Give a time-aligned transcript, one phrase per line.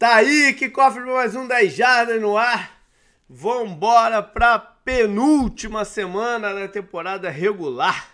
[0.00, 2.80] Tá aí que cofre mais um 10 Jardas no ar.
[3.28, 8.08] Vambora pra penúltima semana da temporada regular.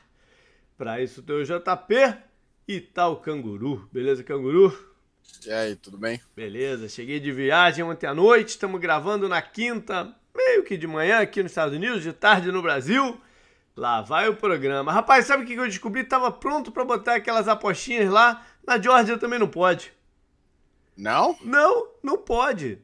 [0.76, 2.16] Pra isso tem o JP
[2.66, 3.88] e tá o Canguru.
[3.92, 4.76] Beleza, Canguru?
[5.46, 6.20] E aí, tudo bem?
[6.34, 11.20] Beleza, cheguei de viagem ontem à noite, estamos gravando na quinta, meio que de manhã
[11.20, 13.16] aqui nos Estados Unidos, de tarde no Brasil.
[13.76, 14.90] Lá vai o programa.
[14.90, 16.02] Rapaz, sabe o que eu descobri?
[16.02, 18.44] Tava pronto para botar aquelas apostinhas lá.
[18.66, 19.94] Na Georgia também não pode.
[20.96, 21.36] Não?
[21.42, 22.78] Não, não pode.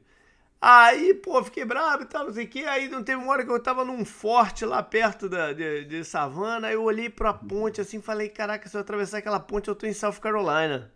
[0.61, 2.65] Aí, pô, fiquei bravo e tal, não sei o que.
[2.65, 6.05] Aí não teve uma hora que eu tava num forte lá perto da, de, de
[6.05, 6.69] Savana.
[6.69, 9.75] Aí eu olhei pra ponte assim e falei: Caraca, se eu atravessar aquela ponte, eu
[9.75, 10.93] tô em South Carolina.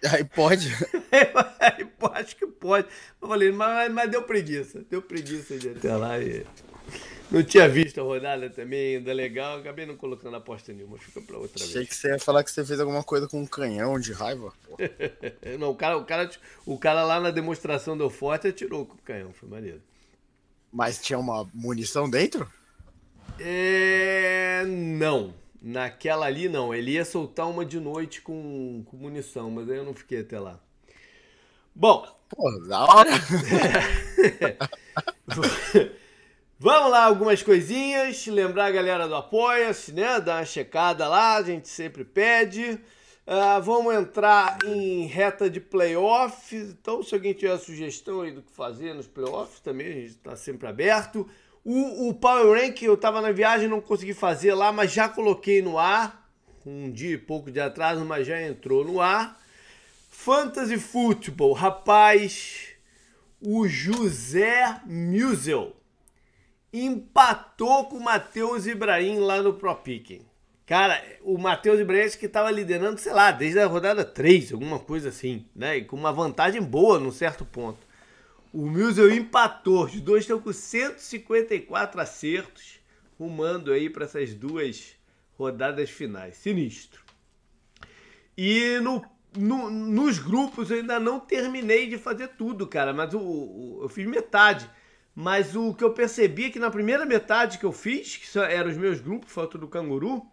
[0.10, 0.68] Aí pode.
[1.60, 2.88] aí, acho que pode.
[3.20, 4.82] Eu falei, mas, mas deu preguiça.
[4.88, 6.46] Deu preguiça de até lá e.
[7.30, 9.58] Não tinha visto a rodada também, ainda legal.
[9.58, 11.88] Acabei não colocando aposta nenhuma, fica pra outra Achei vez.
[11.88, 14.52] que você ia falar que você fez alguma coisa com um canhão de raiva.
[15.58, 16.28] Não, o cara, o, cara,
[16.66, 19.80] o cara lá na demonstração deu forte e atirou com o canhão, foi maneiro.
[20.72, 22.50] Mas tinha uma munição dentro?
[23.38, 24.64] É.
[24.66, 25.34] Não.
[25.62, 26.74] Naquela ali não.
[26.74, 30.38] Ele ia soltar uma de noite com, com munição, mas aí eu não fiquei até
[30.38, 30.58] lá.
[31.74, 32.06] Bom.
[32.28, 33.10] Pô, da hora.
[36.62, 38.26] Vamos lá, algumas coisinhas.
[38.26, 40.20] Lembrar a galera do Apoia-se, né?
[40.20, 42.78] Dar uma checada lá, a gente sempre pede.
[43.26, 46.68] Uh, vamos entrar em reta de playoffs.
[46.78, 50.36] Então, se alguém tiver sugestão aí do que fazer nos playoffs, também a gente está
[50.36, 51.26] sempre aberto.
[51.64, 55.62] O, o Power Rank eu estava na viagem, não consegui fazer lá, mas já coloquei
[55.62, 56.30] no ar.
[56.66, 59.40] Um dia e pouco de atraso, mas já entrou no ar.
[60.10, 62.68] Fantasy Football, rapaz,
[63.40, 65.79] o José Musel
[66.72, 70.24] empatou com o Matheus Ibrahim lá no Pro Picking.
[70.66, 75.08] Cara, o Matheus Ibrahim que estava liderando, sei lá, desde a rodada 3, alguma coisa
[75.08, 75.78] assim, né?
[75.78, 77.84] E com uma vantagem boa num certo ponto.
[78.52, 82.80] O Musel empatou, os dois estão com 154 acertos,
[83.18, 84.94] rumando aí para essas duas
[85.36, 86.36] rodadas finais.
[86.36, 87.02] Sinistro.
[88.36, 89.04] E no,
[89.36, 93.88] no, nos grupos eu ainda não terminei de fazer tudo, cara, mas o, o, eu
[93.88, 94.70] fiz metade.
[95.20, 98.70] Mas o que eu percebi é que na primeira metade que eu fiz, que eram
[98.70, 100.24] os meus grupos, foto do canguru,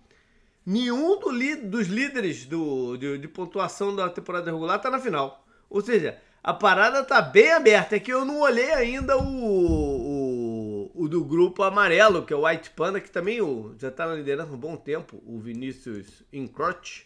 [0.66, 1.30] nenhum do
[1.68, 5.46] dos líderes do, de, de, pontuação da temporada regular tá na final.
[5.70, 7.98] Ou seja, a parada tá bem aberta.
[7.98, 12.48] É que eu não olhei ainda o, o, o do grupo amarelo, que é o
[12.48, 16.24] White Panda, que também o, já tá na liderança há um bom tempo, o Vinícius
[16.32, 17.06] Incroch.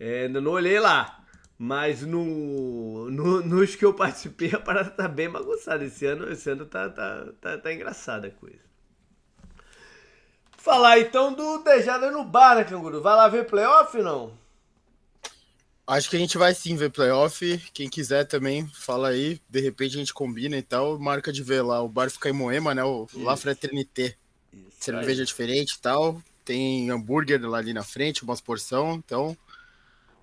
[0.00, 1.17] É, ainda não olhei lá.
[1.58, 5.84] Mas no, no, nos que eu participei, a parada tá bem bagunçada.
[5.84, 8.68] Esse ano, esse ano tá, tá, tá, tá engraçada a coisa.
[10.56, 13.00] Falar então do Dejada no bar, né, Canguru?
[13.00, 14.38] Vai lá ver playoff ou não?
[15.84, 17.58] Acho que a gente vai sim ver playoff.
[17.72, 19.40] Quem quiser também, fala aí.
[19.48, 20.98] De repente a gente combina e tal.
[20.98, 21.82] Marca de ver lá.
[21.82, 22.84] O bar fica em Moema, né?
[22.84, 23.22] O Isso.
[23.22, 24.14] La Fraternité.
[24.78, 26.22] Cerveja diferente e tal.
[26.44, 28.94] Tem hambúrguer lá ali na frente, umas porção.
[28.96, 29.36] Então,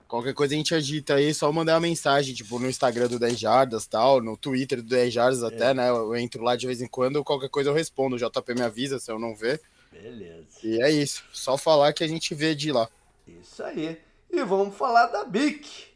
[0.08, 3.40] Qualquer coisa a gente agita aí, só mandar uma mensagem, tipo, no Instagram do 10
[3.40, 5.48] Jardas tal, no Twitter do 10 Jardas é.
[5.48, 5.90] até, né?
[5.90, 8.16] Eu entro lá de vez em quando, qualquer coisa eu respondo.
[8.16, 9.62] O JP me avisa se eu não ver.
[9.92, 10.46] Beleza.
[10.64, 11.24] E é isso.
[11.32, 12.88] Só falar que a gente vê de lá.
[13.28, 13.98] Isso aí.
[14.32, 15.96] E vamos falar da BIC.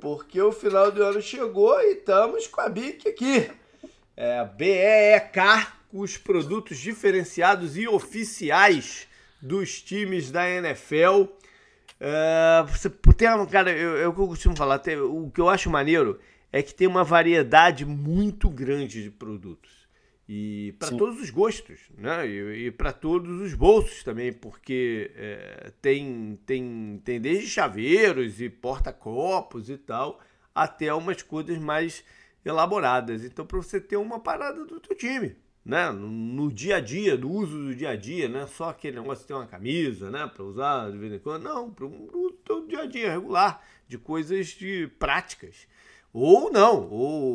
[0.00, 3.50] Porque o final do ano chegou e estamos com a BIC aqui.
[4.16, 5.38] É a BEEK,
[5.92, 9.06] os produtos diferenciados e oficiais
[9.40, 11.24] dos times da NFL.
[12.04, 15.70] Uh, você tem uma, cara, eu, eu, eu costumo falar, tem, o que eu acho
[15.70, 16.20] maneiro
[16.52, 19.88] é que tem uma variedade muito grande de produtos.
[20.28, 22.26] E para todos os gostos, né?
[22.28, 28.50] E, e para todos os bolsos também, porque é, tem, tem, tem desde chaveiros e
[28.50, 30.20] porta-copos e tal,
[30.54, 32.04] até umas coisas mais
[32.44, 33.24] elaboradas.
[33.24, 37.30] Então, para você ter uma parada do teu time né, no dia a dia, do
[37.30, 40.44] uso do dia a dia, né, só aquele negócio de ter uma camisa, né, para
[40.44, 44.48] usar de vez em quando, não, para o teu dia a dia regular, de coisas
[44.48, 45.66] de práticas.
[46.12, 47.34] Ou não, ou,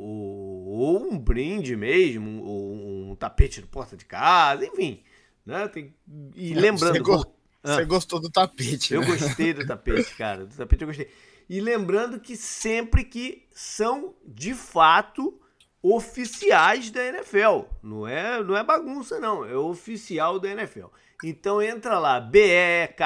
[0.00, 5.02] ou, ou um brinde mesmo, ou um tapete de porta de casa, enfim.
[5.46, 5.66] Né?
[5.68, 5.94] Tem,
[6.34, 6.92] e lembrando.
[6.92, 7.24] Você, go
[7.62, 9.06] ah, gostou do tapete, Eu né?
[9.06, 10.44] gostei do tapete, cara.
[10.44, 11.08] Do tapete eu gostei.
[11.48, 15.40] E lembrando que sempre que são de fato
[15.82, 17.64] oficiais da NFL.
[17.82, 19.44] Não é, não é bagunça, não.
[19.44, 20.86] É oficial da NFL.
[21.24, 22.98] Então entra lá, beek.com.br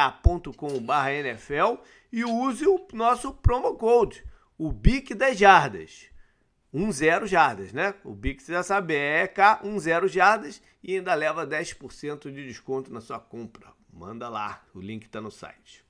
[1.08, 1.82] NFL
[2.12, 4.22] e use o nosso promo code,
[4.58, 6.06] o BIC 10 jardas.
[6.72, 7.94] 10 jardas, né?
[8.04, 12.92] O BIC você já sabe, é EK 10 jardas e ainda leva 10% de desconto
[12.92, 13.72] na sua compra.
[13.92, 15.81] Manda lá, o link está no site.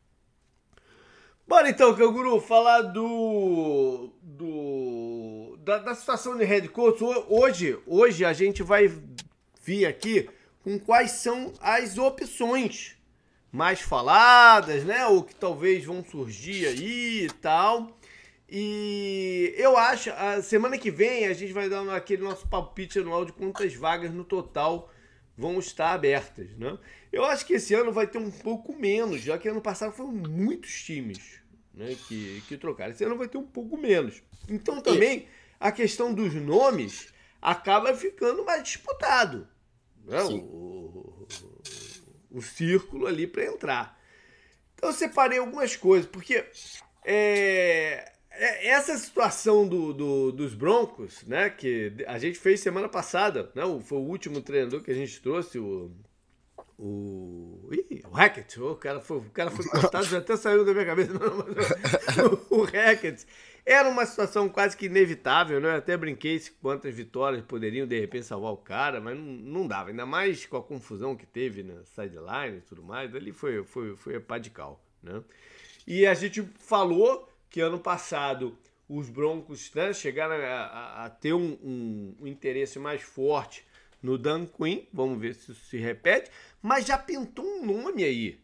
[1.46, 4.10] Bora então, Canguru, falar do.
[4.22, 7.02] do da, da situação de head coach.
[7.28, 8.90] Hoje, hoje a gente vai
[9.62, 10.28] vir aqui
[10.62, 12.96] com quais são as opções
[13.50, 15.06] mais faladas, né?
[15.06, 17.96] Ou que talvez vão surgir aí e tal.
[18.48, 23.24] E eu acho, a semana que vem a gente vai dar aquele nosso palpite anual
[23.24, 24.91] de quantas vagas no total
[25.36, 26.78] vão estar abertas, né?
[27.12, 30.12] Eu acho que esse ano vai ter um pouco menos, já que ano passado foram
[30.12, 31.42] muitos times
[31.74, 32.92] né, que, que trocaram.
[32.92, 34.22] Esse ano vai ter um pouco menos.
[34.48, 39.48] Então também a questão dos nomes acaba ficando mais disputado.
[40.04, 40.22] Né?
[40.24, 41.28] O, o,
[42.30, 44.00] o, círculo ali para entrar.
[44.74, 46.44] Então eu separei algumas coisas, porque
[47.04, 48.12] é, é,
[48.44, 53.98] essa situação do, do, dos Broncos, né, que a gente fez semana passada, né, foi
[53.98, 55.90] o último treinador que a gente trouxe, o
[56.82, 57.68] o.
[57.70, 58.60] Ih, o Hackett.
[58.60, 61.12] O cara foi, o cara foi cortado, já até saiu da minha cabeça.
[61.14, 62.18] Não, mas,
[62.50, 63.24] o, o Hackett.
[63.64, 65.68] Era uma situação quase que inevitável, né?
[65.68, 69.66] Eu até brinquei se quantas vitórias poderiam de repente salvar o cara, mas não, não
[69.68, 69.90] dava.
[69.90, 73.14] Ainda mais com a confusão que teve na sideline e tudo mais.
[73.14, 75.22] Ali foi, foi, foi pá de cal, né?
[75.86, 78.58] E a gente falou que ano passado
[78.88, 83.64] os Broncos né, chegaram a, a, a ter um, um, um interesse mais forte
[84.02, 88.40] no Dan Quinn, vamos ver se isso se repete, mas já pintou um nome aí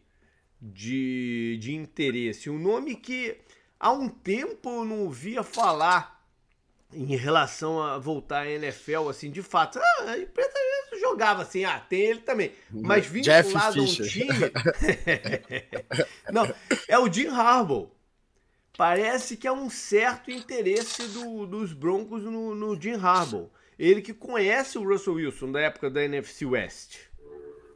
[0.61, 3.35] de, de interesse, um nome que
[3.79, 6.23] há um tempo eu não ouvia falar
[6.93, 9.79] em relação a voltar à NFL, assim, de fato.
[9.79, 10.57] Ah, a imprensa
[10.99, 12.51] jogava assim, ah, tem ele também.
[12.71, 14.51] Mas vinculado a um time.
[16.31, 16.51] não,
[16.87, 17.98] é o Jim Harbaugh.
[18.79, 23.49] Parece que é um certo interesse do, dos Broncos no, no Jim Harbaugh.
[23.77, 26.97] Ele que conhece o Russell Wilson da época da NFC West.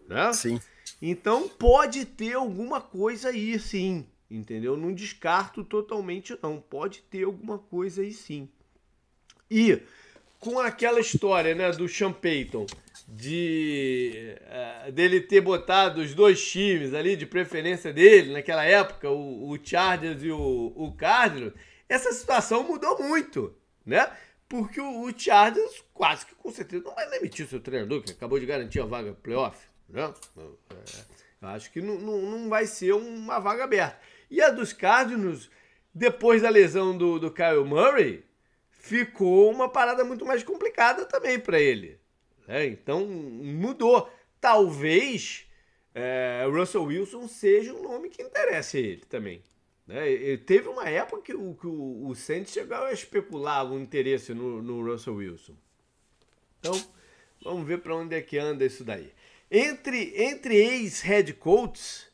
[0.07, 0.31] Né?
[0.31, 0.61] Sim.
[1.01, 4.07] Então pode ter alguma coisa aí, sim.
[4.31, 4.77] Entendeu?
[4.77, 6.61] Não descarto totalmente, não.
[6.61, 8.47] Pode ter alguma coisa aí, sim.
[9.51, 9.81] E
[10.43, 12.65] com aquela história né, do Sean Payton
[13.07, 14.35] de
[14.87, 19.57] uh, dele ter botado os dois times ali de preferência dele naquela época, o, o
[19.63, 21.53] Chargers e o, o Cardinals,
[21.87, 23.55] essa situação mudou muito,
[23.85, 24.11] né?
[24.49, 28.37] porque o, o Chargers quase que com certeza não vai demitir seu treinador, que acabou
[28.37, 29.57] de garantir a vaga playoff.
[29.87, 30.13] Né?
[31.41, 33.97] Eu acho que não, não, não vai ser uma vaga aberta.
[34.29, 35.49] E a dos Cardinals,
[35.93, 38.25] depois da lesão do, do Kyle Murray,
[38.83, 41.97] ficou uma parada muito mais complicada também para ele.
[42.45, 42.67] Né?
[42.67, 44.11] Então mudou.
[44.41, 45.47] Talvez
[45.95, 49.41] é, Russell Wilson seja um nome que interesse ele também.
[49.87, 50.35] Né?
[50.45, 54.83] Teve uma época que o, que o, o chegou a especular o interesse no, no
[54.83, 55.55] Russell Wilson.
[56.59, 56.73] Então,
[57.41, 59.13] vamos ver para onde é que anda isso daí.
[59.49, 62.07] Entre, entre ex-head coaches,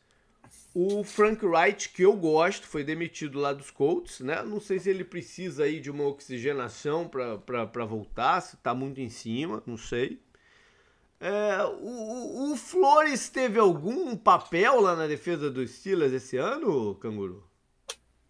[0.73, 4.43] o Frank Wright, que eu gosto, foi demitido lá dos Colts, né?
[4.43, 9.09] Não sei se ele precisa aí de uma oxigenação para voltar, se está muito em
[9.09, 10.21] cima, não sei.
[11.19, 17.43] É, o, o, Flores teve algum papel lá na defesa dos Steelers esse ano, Canguru?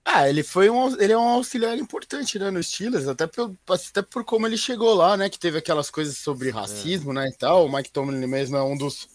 [0.03, 4.01] Ah, ele foi um, ele é um auxiliar importante, né, no Steelers, até por, até
[4.01, 7.15] por como ele chegou lá, né, que teve aquelas coisas sobre racismo, é.
[7.15, 7.67] né, e tal.
[7.67, 9.07] O Mike Tomlin mesmo é um dos,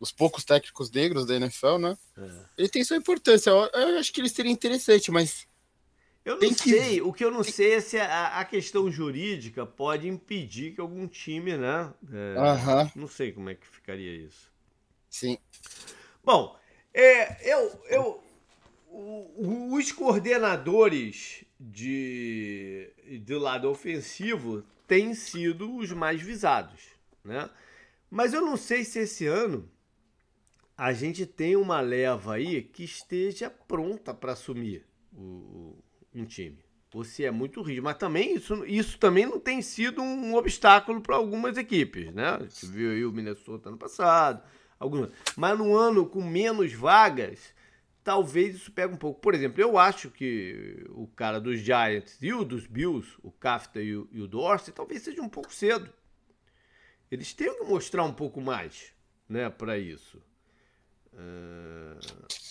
[0.00, 1.98] dos poucos técnicos negros da NFL, né?
[2.16, 2.30] É.
[2.56, 3.50] Ele tem sua importância.
[3.50, 5.46] Eu, eu, acho que ele seria interessante, mas
[6.24, 7.02] eu não sei.
[7.02, 11.06] O que eu não sei é se a, a, questão jurídica pode impedir que algum
[11.06, 11.92] time, né?
[12.10, 12.92] É, uh -huh.
[12.96, 14.50] Não sei como é que ficaria isso.
[15.08, 15.38] Sim.
[16.24, 16.58] Bom,
[16.94, 18.24] é, eu, eu
[18.92, 22.90] os coordenadores de,
[23.24, 26.80] do lado ofensivo têm sido os mais visados,
[27.24, 27.48] né?
[28.10, 29.70] Mas eu não sei se esse ano
[30.80, 35.76] a gente tem uma leva aí que esteja pronta para assumir o,
[36.14, 36.64] um time.
[37.04, 37.84] Se é muito rígido.
[37.84, 42.30] Mas também isso, isso também não tem sido um obstáculo para algumas equipes, né?
[42.30, 44.42] A gente viu aí o Minnesota ano passado,
[44.78, 45.10] algumas.
[45.36, 47.54] Mas no ano com menos vagas,
[48.02, 49.20] talvez isso pegue um pouco.
[49.20, 53.82] Por exemplo, eu acho que o cara dos Giants e o dos Bills, o Kafka
[53.82, 55.92] e o, e o Dorsey, talvez seja um pouco cedo.
[57.10, 58.94] Eles têm que mostrar um pouco mais,
[59.28, 60.22] né, para isso.
[61.12, 61.98] Uh,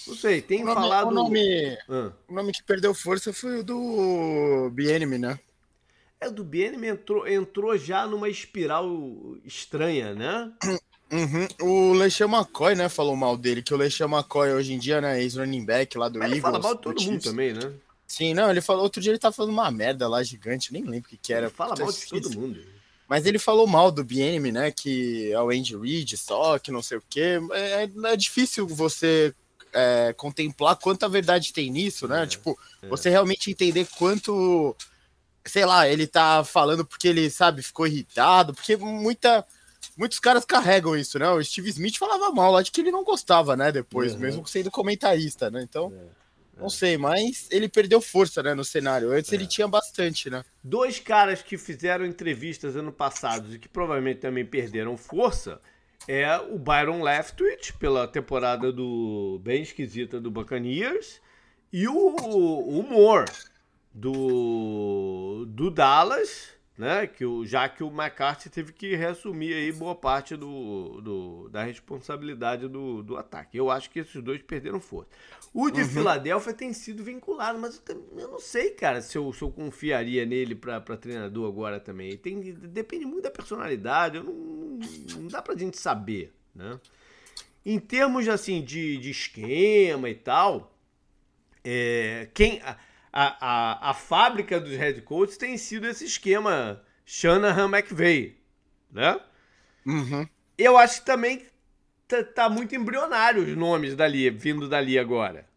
[0.08, 1.08] não sei, tem o nome, falado.
[1.08, 2.12] O nome, ah.
[2.28, 5.40] o nome que perdeu força foi o do Bienemy, né?
[6.20, 8.88] É, o do Bienemy entrou, entrou já numa espiral
[9.46, 10.52] estranha, né?
[11.12, 11.48] Uhum.
[11.60, 15.20] O LeSean McCoy, né, falou mal dele, que o LeSean McCoy hoje em dia, né,
[15.20, 16.34] ex-running back lá do Mas Eagles.
[16.34, 17.74] Ele fala mal de todo mundo também, né?
[18.06, 21.08] Sim, não, ele falou, outro dia ele tava falando uma merda lá gigante, nem lembro
[21.08, 21.48] o que que era.
[21.48, 22.60] Ele fala mal de todo mundo.
[23.10, 26.84] Mas ele falou mal do BNM, né, que é o Andy Reid só, que não
[26.84, 27.40] sei o quê.
[27.52, 29.34] É, é difícil você
[29.74, 32.24] é, contemplar quanta verdade tem nisso, né?
[32.24, 32.88] É, tipo, é.
[32.88, 34.76] você realmente entender quanto,
[35.44, 39.44] sei lá, ele tá falando porque ele, sabe, ficou irritado, porque muita.
[39.98, 41.30] Muitos caras carregam isso, né?
[41.30, 43.70] O Steve Smith falava mal lá de que ele não gostava, né?
[43.70, 44.20] Depois, uhum.
[44.20, 45.62] mesmo sendo comentarista, né?
[45.62, 45.92] Então.
[46.60, 49.12] Não sei, mas ele perdeu força, né, no cenário.
[49.12, 49.36] Antes é.
[49.36, 50.44] ele tinha bastante, né?
[50.64, 55.62] Dois caras que fizeram entrevistas ano passado e que provavelmente também perderam força
[56.08, 61.22] é o Byron Leftwich, pela temporada do bem esquisita do Buccaneers,
[61.72, 63.30] e o, o Moore,
[63.94, 66.50] do, do Dallas,
[66.80, 67.06] né?
[67.06, 71.62] Que o, já que o McCarthy teve que reassumir aí boa parte do, do, da
[71.62, 73.58] responsabilidade do, do ataque.
[73.58, 75.10] Eu acho que esses dois perderam força.
[75.54, 75.90] O de uhum.
[75.90, 80.26] Filadélfia tem sido vinculado, mas eu, eu, não sei, cara, se eu, se eu confiaria
[80.26, 82.16] nele para treinador agora também.
[82.16, 84.80] Tem, depende muito da personalidade, não,
[85.20, 86.80] não dá pra gente saber, né?
[87.66, 90.74] Em termos assim de, de esquema e tal,
[91.62, 92.78] é, quem a,
[93.12, 98.38] a, a fábrica dos head coaches tem sido esse esquema Shanahan McVay,
[98.92, 99.20] né?
[99.86, 100.28] Uhum.
[100.58, 101.44] Eu acho que também
[102.08, 105.48] tá, tá, muito embrionário os nomes dali, vindo dali agora.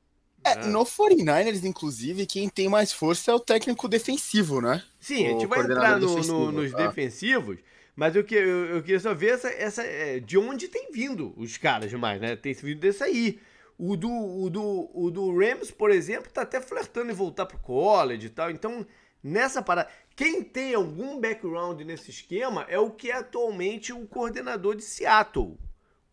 [0.44, 0.66] É, né?
[0.66, 4.82] no 49ers, inclusive, quem tem mais força é o técnico defensivo, né?
[4.98, 6.86] Sim, o a gente vai entrar no, no, nos ah.
[6.88, 7.58] defensivos,
[7.94, 11.32] mas eu, que, eu, eu queria só ver essa, essa, é, de onde tem vindo
[11.36, 12.34] os caras mais, né?
[12.34, 13.38] Tem vindo desse aí.
[13.84, 17.58] O do, o do, o do Rams, por exemplo, tá até flertando em voltar pro
[17.58, 18.48] college e tal.
[18.48, 18.86] Então,
[19.20, 19.90] nessa parada.
[20.14, 25.58] Quem tem algum background nesse esquema é o que é atualmente o coordenador de Seattle,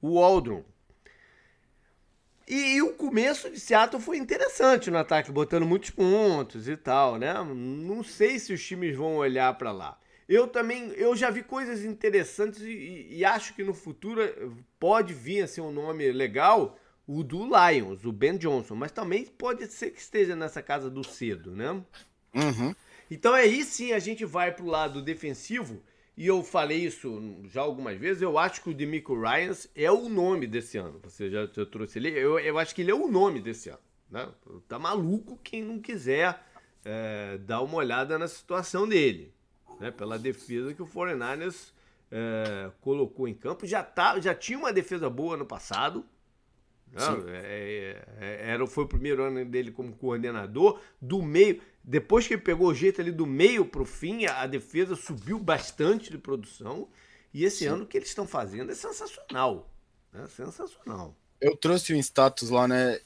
[0.01, 0.63] o Aldron.
[2.47, 7.17] E, e, o começo de Seattle foi interessante no ataque, botando muitos pontos e tal,
[7.17, 7.35] né?
[7.43, 9.99] Não sei se os times vão olhar para lá.
[10.27, 14.23] Eu também, eu já vi coisas interessantes e, e, acho que no futuro
[14.79, 16.78] pode vir a ser um nome legal
[17.11, 21.03] o do Lions, o Ben Johnson, mas também pode ser que esteja nessa casa do
[21.03, 21.71] cedo, né?
[22.35, 22.75] Uhum.
[23.09, 25.81] Então aí sim a gente vai pro lado defensivo,
[26.15, 30.07] e eu falei isso já algumas vezes, eu acho que o Demico Ryans é o
[30.07, 30.99] nome desse ano.
[31.03, 33.79] Você já, já trouxe ele, eu, eu acho que ele é o nome desse ano.
[34.11, 34.29] Né?
[34.67, 36.39] Tá maluco quem não quiser
[36.85, 39.33] é, dar uma olhada na situação dele.
[39.79, 39.89] Né?
[39.89, 41.71] Pela defesa que o 49ers
[42.11, 43.65] é, colocou em campo.
[43.65, 46.05] Já, tá, já tinha uma defesa boa no passado,
[46.95, 50.79] é, é, é, era, foi o primeiro ano dele como coordenador.
[51.01, 54.41] Do meio, depois que ele pegou o jeito ali do meio para o fim, a,
[54.41, 56.87] a, defesa subiu bastante de produção.
[57.33, 57.67] E esse Sim.
[57.67, 59.69] ano que eles estão fazendo é sensacional.
[60.11, 60.27] Né?
[60.35, 61.15] Sensacional.
[61.39, 62.99] Eu trouxe um status lá, né?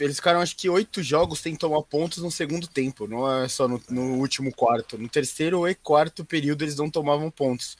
[0.00, 3.68] Eles ficaram, acho que, oito jogos sem tomar pontos no segundo tempo, não é só
[3.68, 4.98] no, no último quarto.
[4.98, 7.76] No terceiro e quarto período eles não tomavam pontos.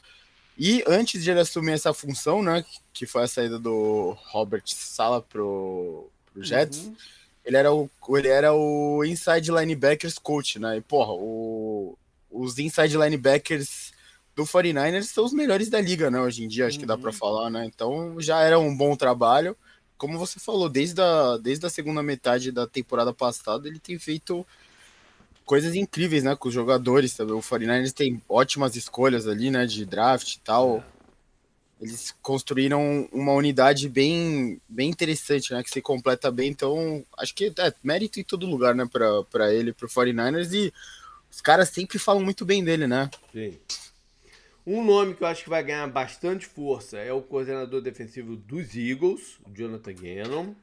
[0.59, 5.23] E antes de ele assumir essa função, né, que foi a saída do Robert Sala
[5.23, 6.97] pro, pro Jets, uhum.
[7.45, 10.79] ele, era o, ele era o inside linebackers coach, né?
[10.79, 11.97] E, porra, o,
[12.29, 13.93] os inside linebackers
[14.35, 16.21] do 49ers são os melhores da liga, né?
[16.21, 16.81] Hoje em dia, acho uhum.
[16.81, 17.17] que dá para uhum.
[17.17, 17.65] falar, né?
[17.65, 19.57] Então já era um bom trabalho.
[19.97, 24.45] Como você falou, desde a, desde a segunda metade da temporada passada, ele tem feito
[25.49, 27.33] coisas incríveis, né, com os jogadores, sabe?
[27.33, 30.77] O 49ers tem ótimas escolhas ali, né, de draft e tal.
[30.77, 30.99] É.
[31.81, 36.51] Eles construíram uma unidade bem, bem interessante, né, que se completa bem.
[36.51, 40.53] Então, acho que é mérito em todo lugar, né, para ele, para o 49ers.
[40.53, 40.71] E
[41.31, 43.11] os caras sempre falam muito bem dele, né?
[43.33, 43.59] Sim.
[44.67, 48.77] Um nome que eu acho que vai ganhar bastante força é o coordenador defensivo dos
[48.77, 50.55] Eagles, o Jonathan Gannon.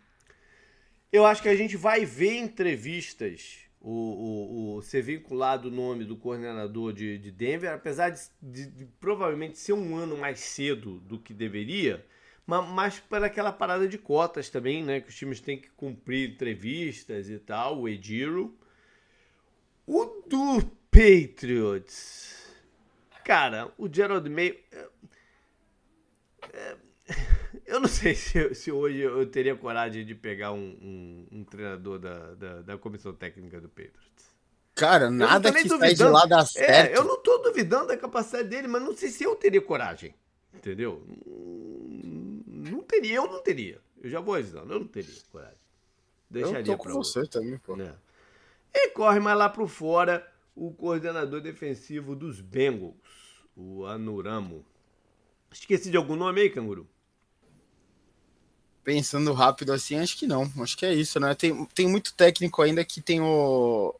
[1.11, 6.05] Eu acho que a gente vai ver entrevistas o, o, o ser vinculado o nome
[6.05, 10.99] do coordenador de, de Denver, apesar de, de, de, provavelmente ser um ano mais cedo
[11.01, 12.03] do que deveria,
[12.47, 15.01] mas, mas para aquela parada de cotas também, né?
[15.01, 18.57] Que os times têm que cumprir entrevistas e tal, o Ediro.
[19.85, 22.43] O do Patriots.
[23.23, 24.59] Cara, o Gerald May.
[24.71, 24.89] É,
[26.53, 26.77] é,
[27.65, 31.99] eu não sei se, se hoje eu teria coragem de pegar um, um, um treinador
[31.99, 34.33] da, da, da, comissão técnica do Patriots.
[34.75, 36.69] Cara, nada que sai de lá dá certo.
[36.69, 40.13] É, eu não tô duvidando da capacidade dele, mas não sei se eu teria coragem.
[40.53, 41.01] Entendeu?
[42.45, 43.79] Não teria, eu não teria.
[44.01, 45.57] Eu já vou avisando, eu não teria coragem.
[46.29, 47.39] Deixaria eu tô com você outro.
[47.39, 47.79] também, pô.
[47.79, 47.93] É.
[48.73, 52.95] E corre mais lá pro fora o coordenador defensivo dos Bengals,
[53.55, 54.65] o Anuramo.
[55.51, 56.87] Esqueci de algum nome aí, Canguru?
[58.85, 60.49] Pensando rápido assim, acho que não.
[60.61, 61.33] Acho que é isso, né?
[61.33, 63.95] Tem, tem muito técnico ainda que tem o.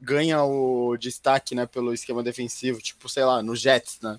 [0.00, 4.18] ganha o destaque, né, pelo esquema defensivo, tipo, sei lá, no Jets, né?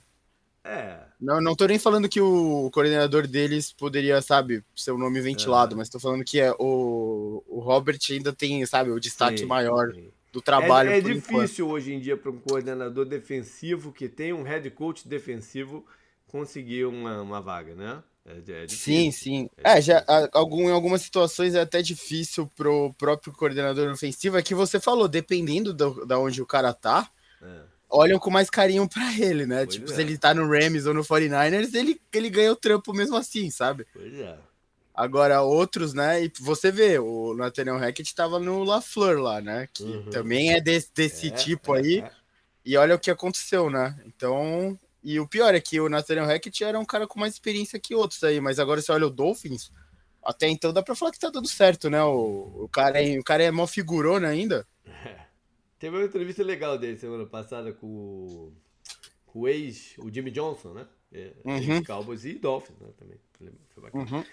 [0.63, 0.99] É.
[1.19, 5.19] Não, não tô nem falando que o coordenador deles poderia, sabe, ser o um nome
[5.21, 5.77] ventilado, é.
[5.77, 9.91] mas tô falando que é o, o Robert ainda tem, sabe, o destaque sim, maior
[9.91, 10.11] sim.
[10.31, 10.91] do trabalho.
[10.91, 11.71] É, é difícil enquanto.
[11.71, 15.83] hoje em dia para um coordenador defensivo que tem um head coach defensivo
[16.27, 18.03] conseguir uma, uma vaga, né?
[18.25, 19.49] É, é sim, sim.
[19.63, 20.03] É, já,
[20.33, 24.37] algum, em algumas situações é até difícil pro próprio coordenador ofensivo.
[24.37, 27.09] É que você falou, dependendo do, da onde o cara tá,
[27.41, 27.61] é.
[27.89, 29.65] olham com mais carinho para ele, né?
[29.65, 30.01] Pois tipo, se é.
[30.01, 33.85] ele tá no Rams ou no 49ers, ele, ele ganha o trampo mesmo assim, sabe?
[33.93, 34.37] Pois é.
[34.95, 36.23] Agora, outros, né?
[36.23, 39.67] E você vê, o Nathaniel Hackett tava no LaFleur lá, né?
[39.73, 40.09] Que uhum.
[40.09, 42.03] também é desse, desse tipo aí.
[42.65, 43.95] E olha o que aconteceu, né?
[44.05, 47.79] Então, e o pior é que o Nathaniel Hackett era um cara com mais experiência
[47.79, 49.71] que outros aí, mas agora você olha o Dolphins,
[50.23, 52.03] até então dá pra falar que tá dando certo, né?
[52.03, 54.67] O, o, cara, é, o cara é mó figurona ainda.
[54.83, 55.25] É.
[55.77, 58.51] Teve uma entrevista legal dele semana passada com,
[59.27, 60.87] com o ex, o Jimmy Johnson, né?
[61.13, 61.83] É, uhum.
[61.83, 62.87] Cowboys e Dolphins, né?
[62.97, 63.19] Também.
[63.69, 64.05] Foi bacana.
[64.09, 64.23] Uhum.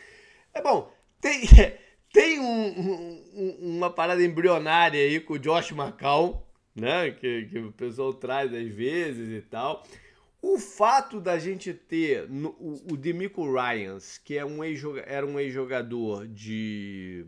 [0.54, 1.42] É bom, tem,
[2.10, 6.42] tem um, um, uma parada embrionária aí com o Josh McCown,
[6.74, 7.10] né?
[7.10, 9.84] Que, que o pessoal traz às vezes e tal.
[10.42, 15.24] O fato da gente ter no, o, o Demico Ryans, que é um ex era
[15.24, 17.24] um ex-jogador de,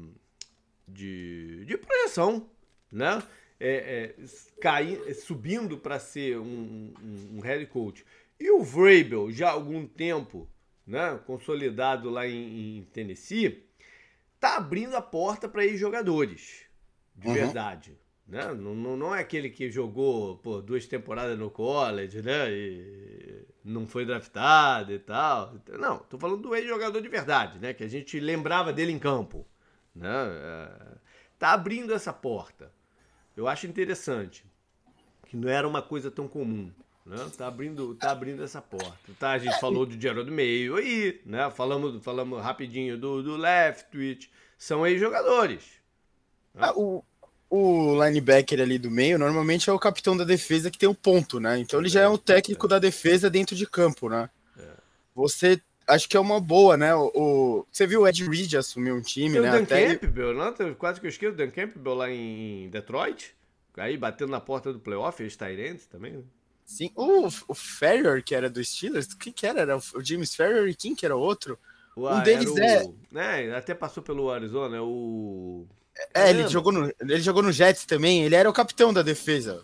[0.89, 2.51] de, de projeção,
[2.91, 3.23] né?
[3.61, 4.25] É, é,
[4.61, 8.05] cai, subindo para ser um, um, um, head coach.
[8.39, 10.51] E o Vrabel, já há algum tempo,
[10.85, 13.65] né, consolidado lá em, em Tennessee,
[14.41, 16.65] tá abrindo a porta para ex-jogadores,
[17.15, 17.35] de uhum.
[17.35, 17.97] verdade.
[18.27, 18.43] Né?
[18.55, 22.51] Não, não, não é aquele que jogou pô, duas temporadas no college, né?
[22.51, 25.55] E não foi draftado e tal.
[25.79, 27.75] Não, tô falando do ex-jogador de verdade, né?
[27.75, 29.47] Que a gente lembrava dele em campo.
[29.95, 30.09] Né?
[30.09, 30.97] É,
[31.39, 32.73] tá abrindo essa porta.
[33.37, 34.45] Eu acho interessante.
[35.27, 36.73] Que não era uma coisa tão comum.
[37.05, 37.17] Né?
[37.37, 39.13] Tá abrindo, tá abrindo essa porta.
[39.19, 39.33] Tá?
[39.33, 41.51] A gente falou do Gerald Meio aí, né?
[41.51, 44.31] Falamos, falamos rapidinho do, do Leftwich.
[44.57, 45.65] São ex-jogadores.
[46.55, 46.63] Né?
[46.65, 47.05] Ah, o,
[47.55, 50.95] o linebacker ali do meio normalmente é o capitão da defesa que tem o um
[50.95, 51.59] ponto, né?
[51.59, 54.29] Então ele já é o técnico da defesa dentro de campo, né?
[55.15, 56.93] Você acho que é uma boa, né?
[56.97, 59.51] O, o você viu o Ed Reed assumir um time, tem né?
[59.51, 60.39] O Dan Até Campbell, ele...
[60.39, 60.75] não?
[60.75, 63.37] Quase que eu esqueço o Dan Campbell lá em Detroit.
[63.77, 66.23] Aí batendo na porta do playoff, eles Tyrants também, né?
[66.65, 69.61] Sim, o, o Ferrier, que era do Steelers, o que, que era?
[69.61, 71.59] Era o James Ferrier e quem que era outro?
[71.95, 72.85] O, um deles o, é...
[73.13, 73.55] né?
[73.55, 75.69] Até passou pelo Arizona, o...
[76.13, 79.63] É, ele jogou, no, ele jogou no Jets também, ele era o capitão da defesa.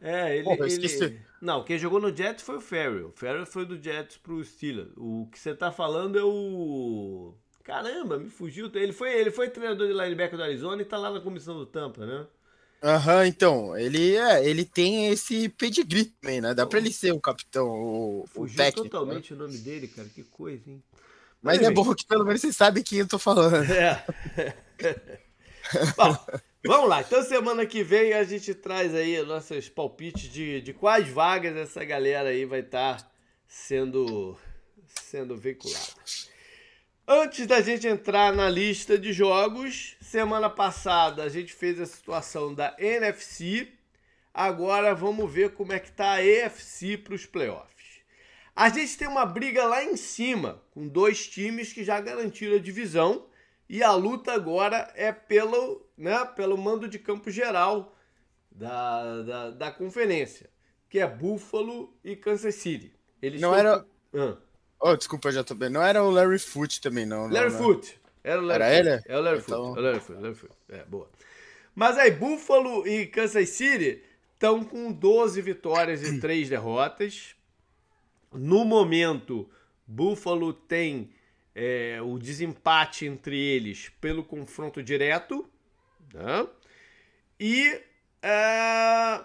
[0.00, 0.44] É, ele.
[0.44, 1.20] Porra, ele...
[1.40, 3.08] Não, quem jogou no Jets foi o Ferrell.
[3.08, 4.90] O Ferrell foi do Jets pro Steelers.
[4.96, 7.34] O que você tá falando é o.
[7.62, 8.70] Caramba, me fugiu.
[8.74, 11.66] Ele foi, ele foi treinador de linebacker do Arizona e tá lá na comissão do
[11.66, 12.26] Tampa, né?
[12.82, 16.54] Aham, uhum, então, ele é, ele tem esse pedigree também, né?
[16.54, 18.84] Dá pra ele ser o capitão, o, Fugiu o técnico.
[18.84, 18.90] Né?
[18.90, 19.38] totalmente né?
[19.38, 20.82] o nome dele, cara, que coisa, hein?
[21.42, 23.64] Mas, Mas é bom que pelo menos você sabe quem eu tô falando.
[23.70, 24.04] É.
[25.96, 26.16] Bom,
[26.64, 27.00] vamos lá.
[27.00, 31.84] Então, semana que vem a gente traz aí nossos palpites de, de quais vagas essa
[31.84, 33.10] galera aí vai estar tá
[33.46, 34.36] sendo,
[34.86, 35.94] sendo veiculada.
[37.06, 42.54] Antes da gente entrar na lista de jogos, semana passada a gente fez a situação
[42.54, 43.68] da NFC.
[44.32, 47.70] Agora vamos ver como é que tá a EFC para os playoffs.
[48.54, 52.60] A gente tem uma briga lá em cima, com dois times que já garantiram a
[52.60, 53.26] divisão
[53.72, 57.96] e a luta agora é pelo, né, pelo mando de campo geral
[58.50, 60.50] da, da, da conferência,
[60.88, 62.92] que é Buffalo e Kansas City.
[63.22, 63.86] Eles não era.
[64.12, 64.36] Ah.
[64.80, 65.70] Oh, desculpa, já tô bem.
[65.70, 67.28] Não era o Larry Foot também, não.
[67.28, 68.00] Larry não, Foot.
[68.24, 68.88] Era, o Larry era Foot.
[68.88, 69.02] ele?
[69.06, 69.64] É o Larry então...
[69.66, 69.78] Foot.
[69.78, 70.20] É o Larry Foot.
[70.20, 70.54] Larry Foot.
[70.68, 71.08] É, boa.
[71.72, 74.02] Mas aí, Buffalo e Kansas City
[74.34, 77.36] estão com 12 vitórias e 3 derrotas.
[78.32, 79.48] No momento,
[79.86, 81.12] Buffalo tem
[81.62, 85.46] é, o desempate entre eles pelo confronto direto.
[86.14, 86.48] Né?
[87.38, 87.82] E
[88.22, 89.20] é,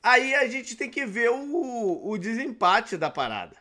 [0.00, 3.56] aí a gente tem que ver o, o desempate da parada,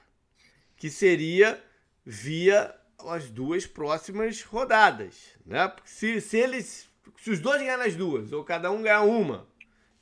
[0.78, 1.60] que seria
[2.06, 5.32] via as duas próximas rodadas.
[5.44, 5.74] Né?
[5.84, 6.88] Se, se eles.
[7.18, 9.48] Se os dois ganharem as duas, ou cada um ganhar uma,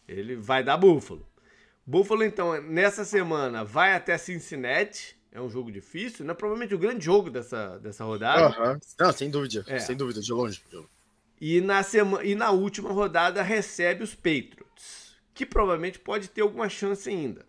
[0.05, 1.25] ele vai dar Buffalo.
[1.85, 6.33] Buffalo, então, nessa semana vai até Cincinnati é um jogo difícil, né?
[6.33, 8.55] Provavelmente o grande jogo dessa, dessa rodada.
[8.73, 8.79] Uhum.
[8.99, 9.79] Não, sem dúvida, é.
[9.79, 10.61] sem dúvida, de longe.
[11.41, 16.69] E na, semana, e na última rodada recebe os Patriots, que provavelmente pode ter alguma
[16.69, 17.45] chance ainda.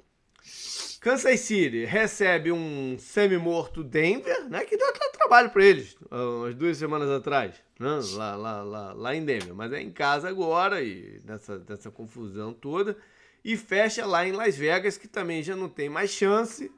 [1.01, 4.65] Kansas City recebe um semi-morto Denver, né?
[4.65, 8.01] Que deu até trabalho para eles umas duas semanas atrás, né?
[8.15, 9.55] lá, lá, lá, lá em Denver.
[9.55, 12.97] Mas é em casa agora e nessa, nessa confusão toda.
[13.45, 16.73] E fecha lá em Las Vegas, que também já não tem mais chance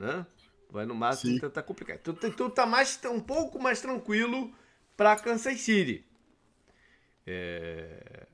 [0.00, 0.26] né?
[0.70, 1.40] Vai no máximo Sim.
[1.40, 1.96] tentar complicar.
[1.96, 4.52] Então, então tá mais, tá um pouco mais tranquilo
[4.96, 6.04] para Kansas City.
[7.26, 8.26] É...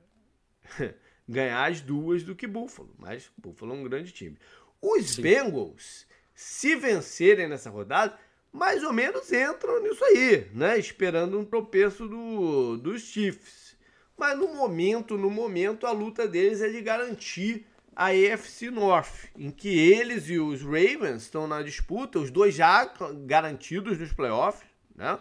[1.27, 4.37] Ganhar as duas do que Buffalo, mas Buffalo é um grande time.
[4.81, 5.23] Os Sim.
[5.23, 8.17] Bengals, se vencerem nessa rodada,
[8.51, 10.77] mais ou menos entram nisso aí, né?
[10.77, 13.75] Esperando um tropeço do, dos Chiefs.
[14.17, 17.65] Mas no momento, no momento, a luta deles é de garantir
[17.99, 22.85] a AFC North, em que eles e os Ravens estão na disputa, os dois já
[23.25, 25.17] garantidos nos playoffs, né?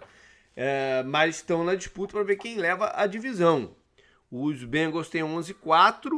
[0.54, 3.74] É, mas estão na disputa para ver quem leva a divisão.
[4.30, 6.10] Os Bengals têm 11-4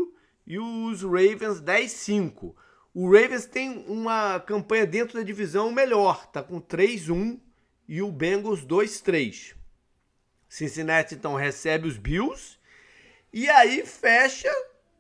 [0.45, 2.53] e os Ravens 10-5.
[2.93, 7.39] O Ravens tem uma campanha dentro da divisão melhor, tá com 3-1
[7.87, 9.55] e o Bengals 2-3.
[10.49, 12.59] Cincinnati então recebe os Bills
[13.33, 14.51] e aí fecha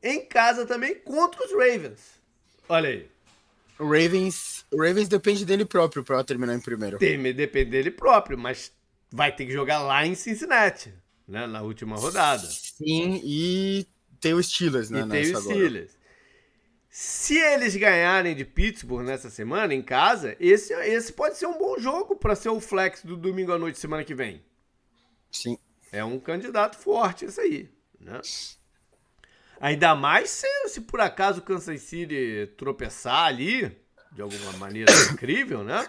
[0.02, 2.20] em casa também contra os Ravens.
[2.68, 3.08] Olha aí.
[3.78, 6.98] O Ravens, o Ravens depende dele próprio para terminar em primeiro.
[6.98, 8.72] Tem, depende dele próprio, mas
[9.10, 10.92] vai ter que jogar lá em Cincinnati,
[11.26, 12.46] né, na última rodada.
[12.46, 13.86] Sim, e
[14.20, 15.90] tem o Steelers, né, e tem o Steelers.
[15.90, 15.98] Agora.
[16.90, 21.78] Se eles ganharem de Pittsburgh nessa semana em casa, esse, esse pode ser um bom
[21.78, 24.42] jogo para ser o flex do domingo à noite semana que vem.
[25.30, 25.56] Sim.
[25.92, 28.20] É um candidato forte esse aí, né?
[29.60, 33.76] Ainda mais se, se por acaso o Kansas City tropeçar ali,
[34.12, 35.86] de alguma maneira incrível, né?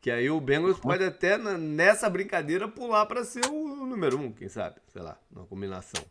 [0.00, 4.48] Que aí o Bengals pode até, nessa brincadeira, pular para ser o número um, quem
[4.48, 4.76] sabe?
[4.88, 6.02] Sei lá, uma combinação.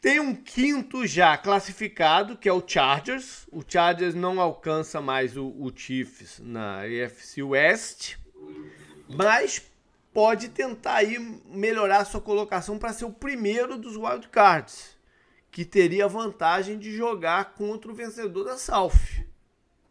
[0.00, 3.46] Tem um quinto já classificado, que é o Chargers.
[3.52, 8.16] O Chargers não alcança mais o, o Chiefs na AFC West,
[9.08, 9.60] mas
[10.14, 14.97] pode tentar aí melhorar sua colocação para ser o primeiro dos wildcards
[15.50, 19.24] que teria a vantagem de jogar contra o vencedor da South.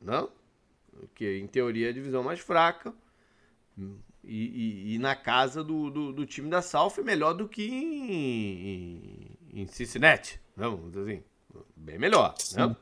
[0.01, 0.29] Não?
[1.13, 2.93] Que em teoria é a divisão mais fraca.
[3.77, 3.85] E,
[4.23, 9.37] e, e na casa do, do, do, time da South é melhor do que em,
[9.53, 10.39] em, em Cincinnati.
[10.55, 11.23] Não, assim,
[11.75, 12.35] bem melhor.
[12.55, 12.75] Né?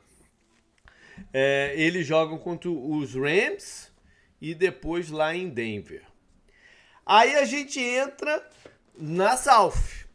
[1.32, 3.92] É, eles jogam contra os Rams
[4.40, 6.04] e depois lá em Denver.
[7.04, 8.44] Aí a gente entra
[8.98, 10.06] na South,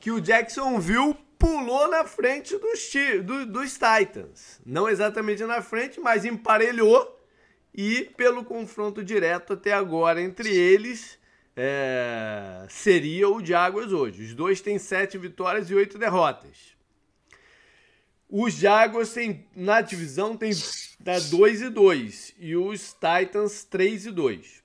[0.00, 2.92] que o Jacksonville pulou na frente dos,
[3.24, 4.60] do, dos Titans.
[4.64, 7.20] Não exatamente na frente, mas emparelhou.
[7.74, 11.18] E pelo confronto direto até agora entre eles,
[11.56, 14.22] é, seria o Jaguars hoje.
[14.22, 16.76] Os dois têm sete vitórias e oito derrotas.
[18.28, 20.52] Os Jaguars têm, na divisão tem
[21.30, 24.62] 2 e 2 e os Titans 3 e 2.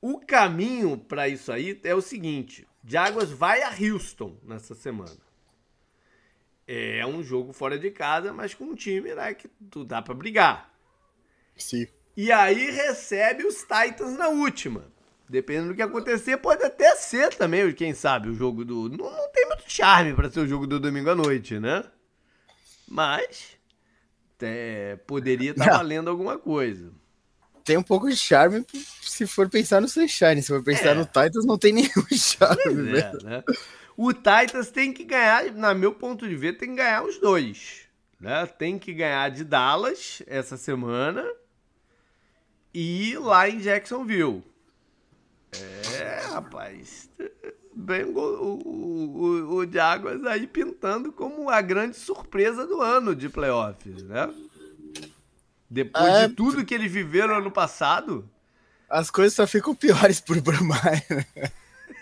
[0.00, 5.29] O caminho para isso aí é o seguinte: Jaguars vai a Houston nessa semana.
[6.72, 10.14] É um jogo fora de casa, mas com um time né, que tu dá para
[10.14, 10.72] brigar.
[11.56, 11.84] Sim.
[12.16, 14.84] E aí recebe os Titans na última.
[15.28, 18.88] Dependendo do que acontecer, pode até ser também, quem sabe, o jogo do.
[18.88, 21.82] Não, não tem muito charme para ser o jogo do domingo à noite, né?
[22.86, 23.58] Mas.
[24.40, 26.92] É, poderia estar tá valendo alguma coisa.
[27.64, 28.64] Tem um pouco de charme
[29.02, 30.40] se for pensar no Sunshine.
[30.40, 30.94] Se for pensar é.
[30.94, 32.96] no Titans, não tem nenhum charme.
[32.96, 33.44] É, né?
[34.02, 37.82] O Titans tem que ganhar, na meu ponto de ver, tem que ganhar os dois.
[38.18, 38.46] Né?
[38.46, 41.22] Tem que ganhar de Dallas essa semana
[42.72, 44.42] e lá em Jacksonville.
[46.00, 47.10] É, rapaz.
[47.74, 54.02] Bem, o, o, o Jaguars aí pintando como a grande surpresa do ano de playoffs,
[54.04, 54.32] né?
[55.68, 58.26] Depois é, de tudo que eles viveram ano passado.
[58.88, 61.04] As coisas só ficam piores por Brumai.
[61.10, 61.52] Né?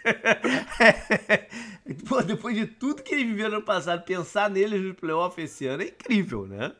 [2.08, 5.82] Pô, depois de tudo que ele viveu no passado, pensar neles no playoff esse ano
[5.82, 6.72] é incrível, né?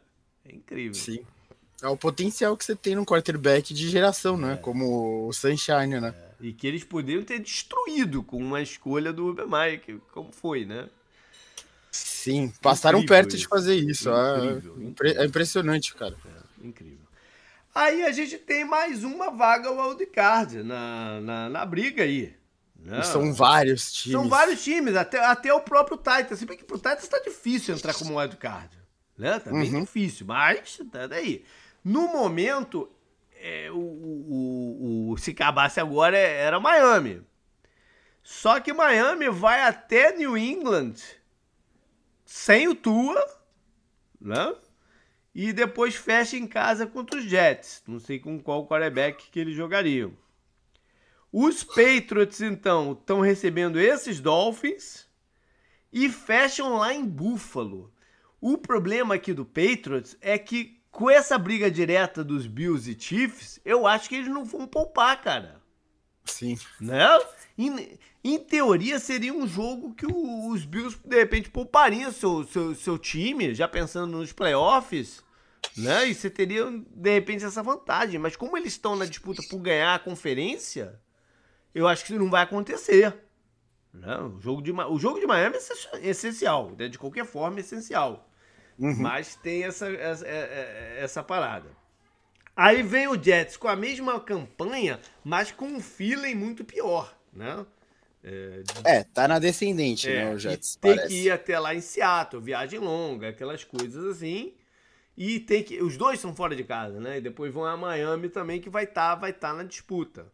[0.45, 0.95] É incrível.
[0.95, 1.25] Sim.
[1.83, 4.55] É o potencial que você tem no quarterback de geração, né?
[4.55, 4.57] é.
[4.57, 6.15] Como o Sunshine, né?
[6.17, 6.47] É.
[6.47, 9.81] E que eles poderiam ter destruído com uma escolha do Ubermaier,
[10.13, 10.89] como foi, né?
[11.91, 13.39] Sim, passaram incrível perto isso.
[13.39, 14.11] de fazer isso.
[14.11, 15.23] Incrível, é, incrível.
[15.23, 16.17] é impressionante, cara.
[16.27, 16.99] É, incrível.
[17.75, 22.35] Aí a gente tem mais uma vaga wildcard na, na, na briga aí.
[22.89, 23.03] Não.
[23.03, 24.19] São vários times.
[24.19, 26.39] São vários times, até, até o próprio Titans.
[26.39, 28.77] Se bem que pro Titans tá difícil entrar como wildcard.
[29.17, 29.39] Né?
[29.39, 29.81] Tá bem uhum.
[29.81, 31.45] difícil, mas tá daí.
[31.85, 32.91] No momento,
[33.41, 37.23] é, o, o, o, se acabasse agora era Miami.
[38.23, 40.95] Só que Miami vai até New England
[42.25, 43.23] sem o Tua,
[44.21, 44.55] né?
[45.35, 47.83] E depois fecha em casa contra os Jets.
[47.87, 50.13] Não sei com qual quarterback que eles jogariam.
[51.33, 55.07] Os Patriots, então, estão recebendo esses Dolphins
[55.93, 57.93] e fecham lá em Buffalo.
[58.41, 63.61] O problema aqui do Patriots é que com essa briga direta dos Bills e Chiefs,
[63.65, 65.61] eu acho que eles não vão poupar, cara.
[66.25, 66.59] Sim.
[66.81, 67.07] Né?
[67.57, 72.75] Em, em teoria, seria um jogo que o, os Bills, de repente, poupariam seu, seu,
[72.75, 75.23] seu time, já pensando nos playoffs,
[75.77, 76.09] né?
[76.09, 78.19] E você teria, de repente, essa vantagem.
[78.19, 81.01] Mas como eles estão na disputa por ganhar a conferência,
[81.75, 83.15] eu acho que isso não vai acontecer.
[83.93, 84.17] Né?
[84.19, 86.89] O, jogo de, o jogo de Miami é essencial, né?
[86.89, 88.29] de qualquer forma, é essencial.
[88.79, 88.97] Uhum.
[88.97, 91.69] Mas tem essa, essa, é, é, essa parada.
[92.55, 97.65] Aí vem o Jets com a mesma campanha, mas com um feeling muito pior, né?
[98.23, 100.77] É, é tá na descendente, é, né, o Jets.
[100.77, 101.09] Tem parece.
[101.09, 104.55] que ir até lá em Seattle, viagem longa, aquelas coisas assim.
[105.17, 105.81] E tem que.
[105.81, 107.19] Os dois são fora de casa, né?
[107.19, 110.27] E depois vão a Miami também, que vai estar tá, vai tá na disputa.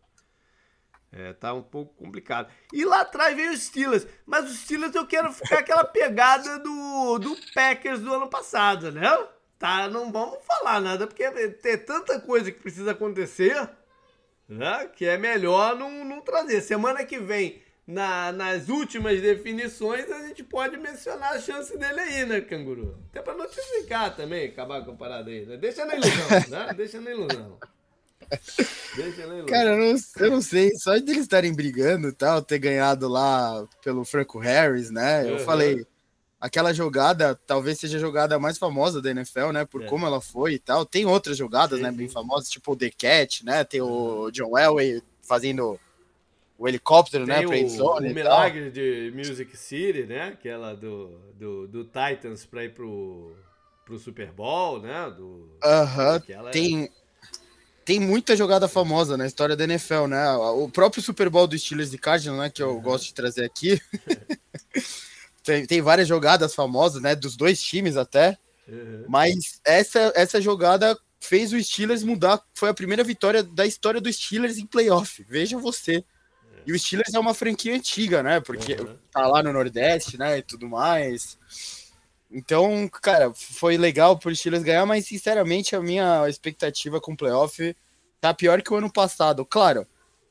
[1.16, 2.52] É, tá um pouco complicado.
[2.72, 4.04] E lá atrás veio os Steelers.
[4.26, 9.08] Mas os Steelers eu quero ficar aquela pegada do, do Packers do ano passado, né?
[9.56, 11.30] Tá, não vamos falar nada, porque
[11.62, 13.56] tem tanta coisa que precisa acontecer,
[14.48, 14.90] né?
[14.92, 16.60] Que é melhor não, não trazer.
[16.60, 22.26] Semana que vem, na, nas últimas definições, a gente pode mencionar a chance dele aí,
[22.26, 22.98] né, canguru?
[23.10, 25.56] Até pra notificar também, acabar com a parada aí, né?
[25.56, 26.74] Deixa na ilusão, né?
[26.74, 27.60] Deixa na ilusão.
[29.48, 33.08] Cara, eu não, eu não sei, só de eles estarem brigando e tal, ter ganhado
[33.08, 35.28] lá pelo Franco Harris, né?
[35.28, 35.38] Eu uhum.
[35.40, 35.86] falei,
[36.40, 39.64] aquela jogada talvez seja a jogada mais famosa da NFL, né?
[39.64, 39.86] Por é.
[39.86, 40.84] como ela foi e tal.
[40.84, 43.64] Tem outras jogadas, sim, né, bem famosas, tipo o The Cat, né?
[43.64, 45.80] Tem o John Elway fazendo
[46.58, 47.64] o helicóptero, Tem né?
[47.64, 50.28] O, zone o milagre de Music City, né?
[50.28, 53.34] Aquela do, do, do Titans para ir pro,
[53.84, 54.94] pro Super Bowl, né?
[55.64, 56.16] Aham.
[56.16, 56.50] Uh -huh.
[56.50, 56.90] Tem
[57.84, 60.32] tem muita jogada famosa na história da NFL, né?
[60.32, 62.50] O próprio Super Bowl dos Steelers e Cardinals, né?
[62.50, 62.80] Que eu uhum.
[62.80, 63.80] gosto de trazer aqui.
[65.44, 67.14] tem, tem várias jogadas famosas, né?
[67.14, 68.38] Dos dois times até.
[68.66, 69.04] Uhum.
[69.08, 72.42] Mas essa, essa jogada fez o Steelers mudar.
[72.54, 75.24] Foi a primeira vitória da história dos Steelers em playoff.
[75.28, 76.04] Veja você.
[76.66, 78.40] E o Steelers é uma franquia antiga, né?
[78.40, 78.96] Porque uhum.
[79.10, 80.38] tá lá no Nordeste, né?
[80.38, 81.38] E tudo mais.
[82.30, 87.76] Então, cara, foi legal pro Steelers ganhar, mas sinceramente a minha expectativa com o playoff
[88.20, 89.44] tá pior que o ano passado.
[89.44, 89.86] Claro,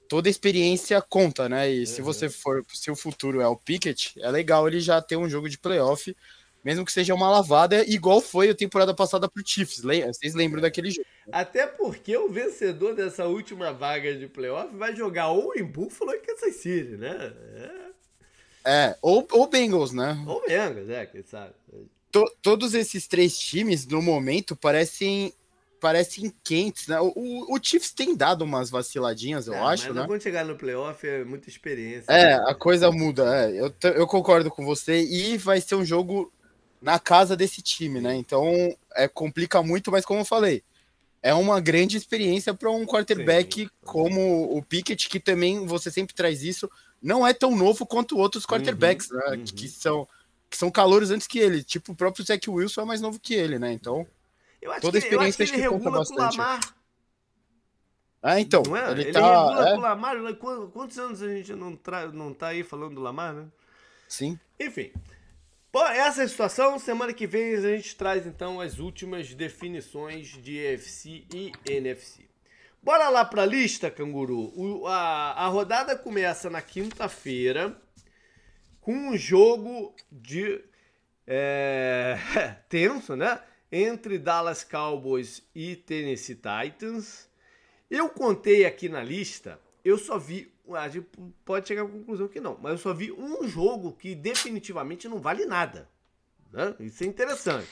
[0.10, 1.72] toda experiência conta, né?
[1.72, 1.86] E uhum.
[1.86, 5.30] se você for, se o futuro é o Pickett, é legal ele já ter um
[5.30, 6.16] jogo de playoff,
[6.64, 9.82] mesmo que seja uma lavada, igual foi a temporada passada pro Chiefs.
[9.82, 11.06] Vocês lembram daquele jogo?
[11.32, 16.18] Até porque o vencedor dessa última vaga de playoff vai jogar ou em Buffalo ou
[16.18, 17.34] em Kansas City, né?
[17.56, 17.93] É.
[18.66, 20.24] É, ou, ou Bengals, né?
[20.26, 21.54] Ou Bengals, é, quem sabe.
[22.12, 25.34] To, todos esses três times, no momento, parecem
[25.84, 26.98] parecem quentes, né?
[27.02, 30.08] O, o Chiefs tem dado umas vaciladinhas, eu é, acho, mas né?
[30.08, 32.10] quando chegar no playoff é muita experiência.
[32.10, 32.46] É, né?
[32.48, 33.60] a coisa muda, é.
[33.60, 36.32] Eu, eu concordo com você e vai ser um jogo
[36.82, 38.16] na casa desse time, né?
[38.16, 38.46] Então,
[38.96, 40.64] é, complica muito, mas como eu falei,
[41.22, 43.70] é uma grande experiência para um quarterback Sim.
[43.84, 46.70] como o Pickett, que também você sempre traz isso,
[47.04, 49.38] não é tão novo quanto outros quarterbacks, uhum, né?
[49.38, 49.44] Uhum.
[49.44, 50.08] Que são
[50.50, 51.64] que são calouros antes que ele.
[51.64, 53.74] Tipo, o próprio Zach Wilson é mais novo que ele, né?
[53.74, 54.08] Então,
[54.80, 56.18] toda a experiência eu acho que ele regula bastante.
[56.18, 56.76] Com o Lamar.
[58.22, 58.64] Ah, então.
[58.66, 58.92] Não é?
[58.92, 59.72] Ele, ele tá, regula é?
[59.72, 60.16] com o Lamar.
[60.72, 62.08] Quantos anos a gente não, tra...
[62.08, 63.48] não tá aí falando do Lamar, né?
[64.08, 64.40] Sim.
[64.60, 64.94] Enfim.
[65.72, 66.78] Bom, essa é a situação.
[66.78, 72.30] Semana que vem a gente traz então as últimas definições de EFC e NFC.
[72.84, 74.52] Bora lá para a lista, canguru.
[74.60, 77.82] O, a, a rodada começa na quinta-feira
[78.82, 80.62] com um jogo de
[81.26, 82.20] é,
[82.68, 83.40] tenso, né?
[83.72, 87.30] Entre Dallas Cowboys e Tennessee Titans.
[87.90, 91.08] Eu contei aqui na lista, eu só vi, a gente
[91.46, 95.22] pode chegar à conclusão que não, mas eu só vi um jogo que definitivamente não
[95.22, 95.90] vale nada.
[96.52, 96.76] Né?
[96.82, 97.70] Isso é interessante.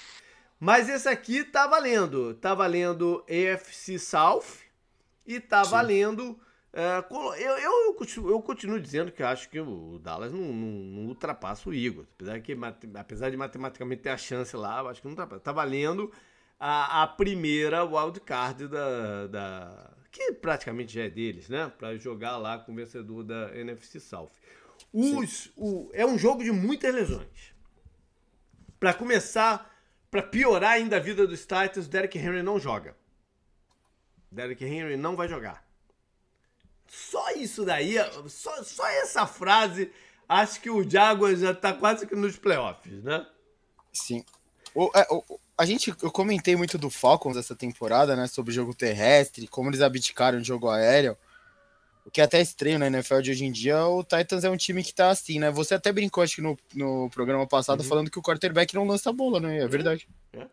[0.57, 2.33] Mas esse aqui tá valendo.
[2.35, 4.60] Tá valendo AFC South
[5.35, 5.71] e tá Sim.
[5.71, 6.39] valendo.
[6.73, 7.03] É,
[7.39, 7.97] eu, eu,
[8.29, 12.07] eu, continuo dizendo que acho que o Dallas não, não, não ultrapassa o Eagles.
[12.15, 12.57] Apesar, que,
[12.95, 15.41] apesar de matematicamente ter a chance lá, eu acho que não ultrapassa.
[15.41, 16.11] Tá valendo
[16.59, 19.91] a, a primeira wildcard da, da.
[20.11, 21.71] que praticamente já é deles, né?
[21.77, 24.31] Para jogar lá com o vencedor da NFC South.
[24.93, 27.53] Os, o, é um jogo de muitas lesões.
[28.79, 29.75] Para começar,
[30.09, 32.95] para piorar ainda a vida dos Titans, Derek Henry não joga.
[34.31, 35.63] Derek Henry não vai jogar.
[36.87, 37.95] Só isso daí,
[38.27, 39.91] só, só essa frase,
[40.27, 43.25] acho que o Jaguars já tá quase que nos playoffs, né?
[43.93, 44.25] Sim.
[44.73, 48.27] O, é, o, a gente, eu comentei muito do Falcons essa temporada, né?
[48.27, 51.17] Sobre jogo terrestre, como eles abdicaram de jogo aéreo.
[52.05, 54.57] O que é até estranho na NFL de hoje em dia, o Titans é um
[54.57, 55.51] time que tá assim, né?
[55.51, 57.87] Você até brincou, acho que no, no programa passado, uhum.
[57.87, 59.59] falando que o quarterback não lança a bola, né?
[59.59, 60.07] É verdade.
[60.33, 60.47] É.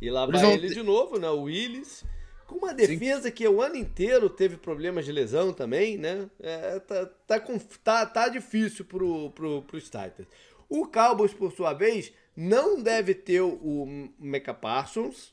[0.00, 1.28] E lá vai ele de novo, né?
[1.28, 2.04] O Willis.
[2.46, 3.30] Com uma defesa Sim.
[3.30, 6.28] que o ano inteiro teve problemas de lesão também, né?
[6.40, 10.26] É, tá, tá, com, tá, tá difícil pro, pro, pros Titans.
[10.68, 15.32] O Cowboys, por sua vez, não deve ter o, Mecha Parsons.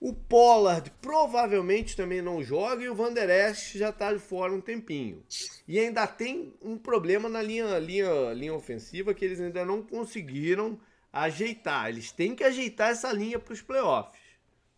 [0.00, 4.52] O Pollard provavelmente também não joga e o Van Der Esch já está de fora
[4.52, 5.22] um tempinho.
[5.68, 10.80] E ainda tem um problema na linha, linha, linha ofensiva que eles ainda não conseguiram
[11.12, 11.90] ajeitar.
[11.90, 14.18] Eles têm que ajeitar essa linha para os playoffs.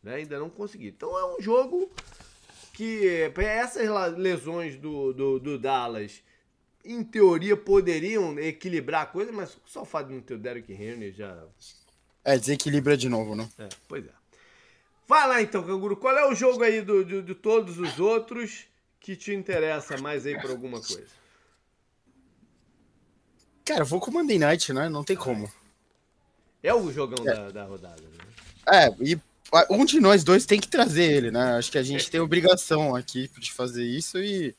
[0.02, 0.16] Né?
[0.16, 0.94] Ainda não conseguiram.
[0.96, 1.90] Então é um jogo
[2.72, 6.22] que essas lesões do, do, do, Dallas,
[6.84, 10.72] em teoria, poderiam equilibrar a coisa, mas só o fato de não ter o Derrick
[10.72, 11.44] Henry já.
[12.24, 13.48] É, desequilibra de novo, né?
[13.58, 14.22] É, pois é.
[15.06, 15.96] Vai lá então, Canguru.
[15.96, 18.66] Qual é o jogo aí do, de, de todos os outros
[18.98, 21.22] que te interessa mais aí por alguma coisa?
[23.64, 24.88] Cara, eu vou com o Monday Night, né?
[24.88, 25.52] Não tem como.
[26.62, 27.34] É o jogão é.
[27.34, 28.24] Da, da rodada, né?
[28.66, 29.20] É, e
[29.70, 31.56] um de nós dois tem que trazer ele, né?
[31.56, 34.54] Acho que a gente tem obrigação aqui de fazer isso e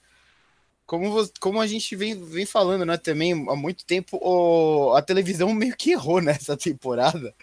[0.86, 5.54] como, como a gente vem, vem falando, né, também há muito tempo, o, a televisão
[5.54, 7.34] meio que errou nessa temporada.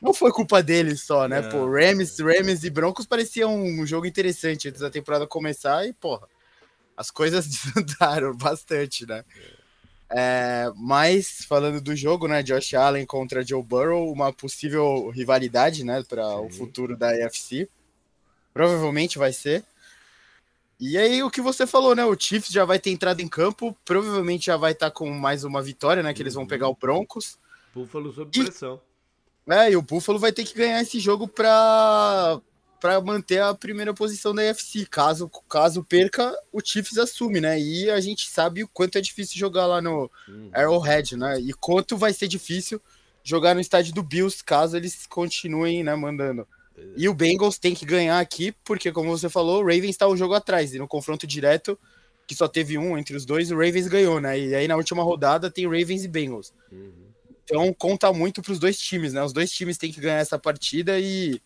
[0.00, 1.38] Não foi culpa deles só, né?
[1.38, 1.42] É.
[1.42, 6.26] Pô, Rams, Rams e Broncos pareciam um jogo interessante antes da temporada começar e, porra,
[6.96, 9.24] as coisas desandaram bastante, né?
[9.36, 9.59] É,
[10.76, 16.40] mas falando do jogo, né, Josh Allen contra Joe Burrow, uma possível rivalidade, né, para
[16.40, 17.68] o futuro da AFC.
[18.52, 19.64] Provavelmente vai ser.
[20.80, 22.04] E aí o que você falou, né?
[22.06, 25.44] O Chiefs já vai ter entrado em campo, provavelmente já vai estar tá com mais
[25.44, 26.14] uma vitória, né?
[26.14, 27.38] Que eles vão pegar o Broncos.
[27.74, 28.80] Buffalo sob e, pressão.
[29.46, 32.40] É, e o Buffalo vai ter que ganhar esse jogo para
[32.80, 34.86] para manter a primeira posição da AFC.
[34.86, 37.60] Caso caso perca, o Chiefs assume, né?
[37.60, 40.50] E a gente sabe o quanto é difícil jogar lá no uhum.
[40.52, 41.38] Arrowhead, né?
[41.38, 42.80] E quanto vai ser difícil
[43.22, 46.48] jogar no estádio do Bills, caso eles continuem, né, mandando.
[46.96, 50.16] E o Bengals tem que ganhar aqui, porque, como você falou, o Ravens está um
[50.16, 50.72] jogo atrás.
[50.72, 51.78] E no confronto direto,
[52.26, 54.38] que só teve um entre os dois, o Ravens ganhou, né?
[54.38, 56.54] E aí na última rodada tem Ravens e Bengals.
[56.72, 57.10] Uhum.
[57.44, 59.22] Então conta muito para os dois times, né?
[59.22, 61.40] Os dois times têm que ganhar essa partida e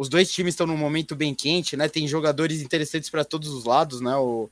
[0.00, 1.86] os dois times estão num momento bem quente, né?
[1.86, 4.16] Tem jogadores interessantes para todos os lados, né?
[4.16, 4.48] O,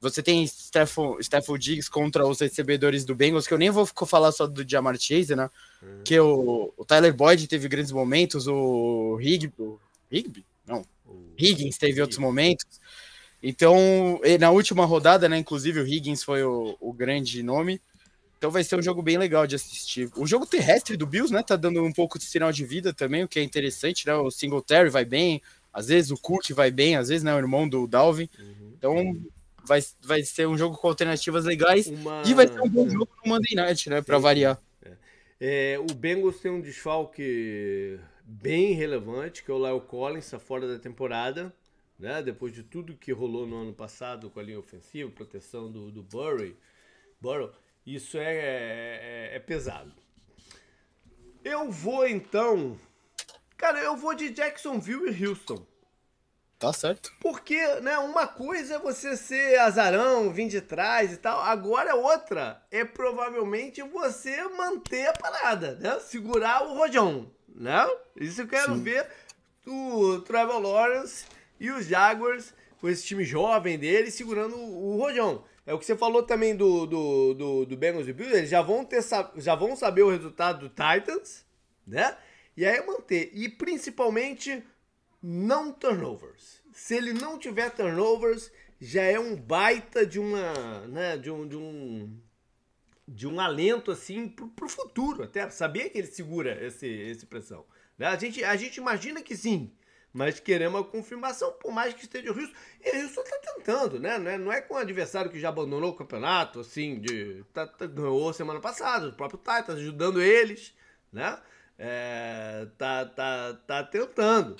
[0.00, 4.44] você tem Stafford Diggs contra os recebedores do Bengals, que eu nem vou falar só
[4.44, 5.48] do Jamar Chase, né?
[5.80, 6.02] Uhum.
[6.02, 9.78] Que o, o, Tyler Boyd teve grandes momentos, o Higby, o
[10.10, 10.44] Higby?
[10.66, 12.80] Não, o Higgins teve outros momentos.
[13.40, 13.76] Então,
[14.40, 17.80] na última rodada, né, inclusive o Higgins foi o, o, grande nome.
[18.38, 20.08] Então vai ser um jogo bem legal de assistir.
[20.16, 23.24] O jogo terrestre do Bills, né, tá dando um pouco de sinal de vida também,
[23.24, 24.14] o que é interessante, né?
[24.14, 27.68] O Singletary vai bem, às vezes o Cook vai bem, às vezes, né, o irmão
[27.68, 28.28] do Dalvin.
[28.38, 28.72] Uhum.
[28.78, 29.20] Então,
[29.64, 32.22] vai, vai ser um jogo com alternativas legais Uma...
[32.24, 34.00] e vai ser um bom jogo no Monday Night, né?
[34.00, 34.60] Para variar.
[34.82, 34.92] É.
[35.40, 40.68] É, o Bengals tem um desfalque bem relevante, que é o Lyle Collins, está fora
[40.68, 41.52] da temporada,
[41.98, 42.22] né?
[42.22, 46.04] Depois de tudo que rolou no ano passado com a linha ofensiva, proteção do, do
[46.04, 46.56] Burry,
[47.20, 47.52] Burrow,
[47.94, 49.92] isso é, é, é pesado.
[51.44, 52.78] Eu vou então.
[53.56, 55.66] Cara, eu vou de Jacksonville e Houston.
[56.58, 57.12] Tá certo.
[57.20, 61.40] Porque, né, uma coisa é você ser azarão, vir de trás e tal.
[61.40, 66.00] Agora outra é provavelmente você manter a parada, né?
[66.00, 67.88] Segurar o rojão, né?
[68.16, 68.82] Isso eu quero Sim.
[68.82, 69.06] ver
[69.64, 71.26] o Trevor Lawrence
[71.60, 75.44] e os Jaguars, com esse time jovem dele, segurando o, o rojão.
[75.68, 78.62] É o que você falou também do, do, do, do Bengals e Bills, eles já
[78.62, 79.04] vão, ter,
[79.36, 81.44] já vão saber o resultado do Titans,
[81.86, 82.16] né?
[82.56, 83.30] E aí manter.
[83.34, 84.64] E principalmente
[85.22, 86.62] não turnovers.
[86.72, 88.50] Se ele não tiver turnovers,
[88.80, 92.18] já é um baita de uma, né, de um, de um,
[93.06, 97.66] de um alento assim pro, pro futuro, até saber que ele segura esse, esse pressão.
[97.98, 98.06] Né?
[98.06, 99.70] A gente, a gente imagina que sim,
[100.12, 102.56] mas queremos a confirmação, por mais que esteja o Houston.
[102.84, 104.18] E o Houston tá tentando, né?
[104.18, 107.44] Não é, não é com um adversário que já abandonou o campeonato, assim, de.
[107.52, 110.74] Tá, tá, ganhou semana passada, o próprio Titans ajudando eles,
[111.12, 111.38] né?
[111.78, 114.56] É, tá, tá, tá tentando.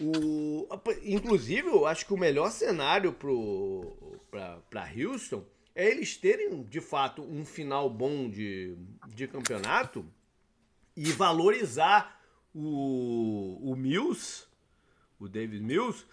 [0.00, 0.68] O,
[1.02, 5.44] inclusive, eu acho que o melhor cenário para Houston
[5.74, 8.76] é eles terem, de fato, um final bom de,
[9.08, 10.04] de campeonato
[10.96, 12.20] e valorizar
[12.54, 14.46] o, o Mills,
[15.18, 16.04] o David Mills.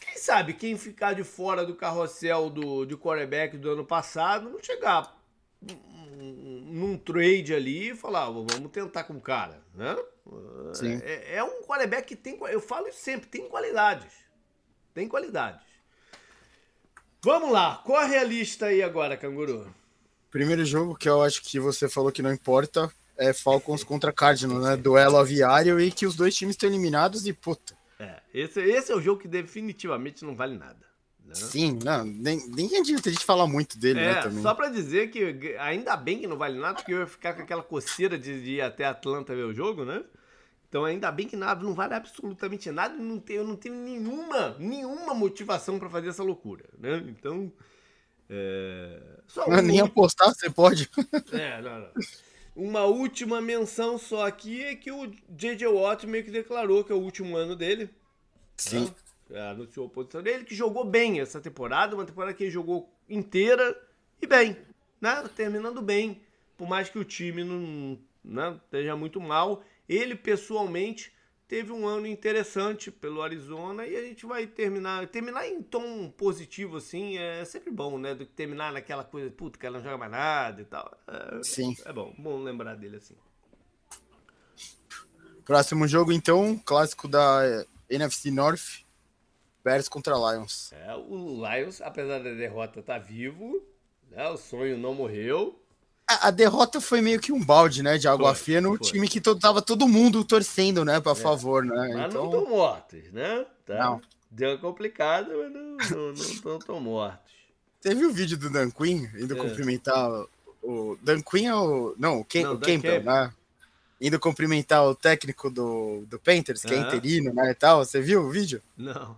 [0.00, 4.62] Quem sabe quem ficar de fora do carrossel do, de quarterback do ano passado não
[4.62, 5.14] chegar
[5.60, 9.96] num trade ali e falar, vamos tentar com o cara, né?
[10.72, 11.00] Sim.
[11.02, 14.12] É, é um quarterback que tem, eu falo sempre, tem qualidades.
[14.92, 15.62] Tem qualidades.
[17.22, 19.72] Vamos lá, corre a lista aí agora, Canguru.
[20.30, 24.64] Primeiro jogo que eu acho que você falou que não importa, é Falcons contra Cardinals,
[24.64, 24.76] né?
[24.76, 27.76] Duelo aviário e que os dois times estão eliminados e puta.
[27.98, 30.84] É, esse, esse é o jogo que definitivamente não vale nada.
[31.24, 31.34] Né?
[31.34, 34.42] Sim, não, nem, nem adianta a gente falar muito dele, né, É, também.
[34.42, 37.42] só pra dizer que ainda bem que não vale nada, porque eu ia ficar com
[37.42, 40.02] aquela coceira de, de ir até Atlanta ver o jogo, né?
[40.68, 43.74] Então ainda bem que nada, não vale absolutamente nada, e não tenho, eu não tenho
[43.76, 47.02] nenhuma, nenhuma motivação pra fazer essa loucura, né?
[47.08, 47.50] Então.
[48.28, 49.00] É...
[49.26, 50.90] Só Não, nem um- apostar você pode.
[51.32, 51.88] é, não, não.
[52.54, 55.66] Uma última menção só aqui é que o J.J.
[55.66, 57.90] Watt meio que declarou que é o último ano dele.
[58.56, 58.92] Sim.
[59.28, 59.50] né?
[59.50, 63.76] Anunciou a posição dele, que jogou bem essa temporada, uma temporada que ele jogou inteira
[64.22, 64.56] e bem,
[65.00, 65.28] né?
[65.34, 66.22] Terminando bem.
[66.56, 71.12] Por mais que o time não né, esteja muito mal, ele pessoalmente
[71.48, 75.06] teve um ano interessante pelo Arizona e a gente vai terminar.
[75.08, 78.14] Terminar em tom positivo, assim, é sempre bom, né?
[78.14, 80.98] Do que terminar naquela coisa, puta, que ela não joga mais nada e tal.
[81.06, 81.74] É, Sim.
[81.84, 83.16] é bom, bom lembrar dele assim.
[85.44, 88.84] Próximo jogo, então, clássico da eh, NFC North.
[89.62, 90.72] Bears contra Lions.
[90.72, 93.66] É, o Lions, apesar da derrota, tá vivo,
[94.10, 94.28] né?
[94.28, 95.58] O sonho não morreu.
[96.06, 98.78] A, a derrota foi meio que um balde, né, de água Foi, fria no foi.
[98.90, 101.74] time que todo, tava todo mundo torcendo, né, pra favor, né?
[101.94, 103.46] Mas então, não estão mortos, né?
[103.66, 103.74] Tá?
[103.78, 104.00] Não.
[104.30, 107.32] Deu uma complicada, mas não estão tão mortos.
[107.80, 109.38] Teve o vídeo do Dan Quinn indo É.
[109.38, 110.10] cumprimentar
[110.62, 113.04] o, Dan Quinn é o não, o, Ken, Não, o Campbell, Campbell.
[113.04, 113.32] né?
[114.00, 117.84] Indo cumprimentar o técnico do, do Panthers, que é interino, né, e tal.
[117.84, 118.60] Você viu o vídeo?
[118.76, 119.16] Não.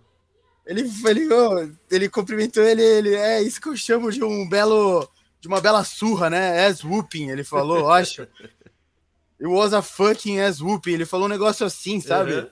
[0.65, 1.27] Ele, ele,
[1.89, 5.09] ele cumprimentou ele, ele, é isso que eu chamo de um belo,
[5.39, 6.65] de uma bela surra, né?
[6.67, 8.23] Ass whooping, ele falou, eu acho.
[9.39, 10.93] It was a fucking ass whooping.
[10.93, 12.33] Ele falou um negócio assim, sabe?
[12.33, 12.49] Uhum.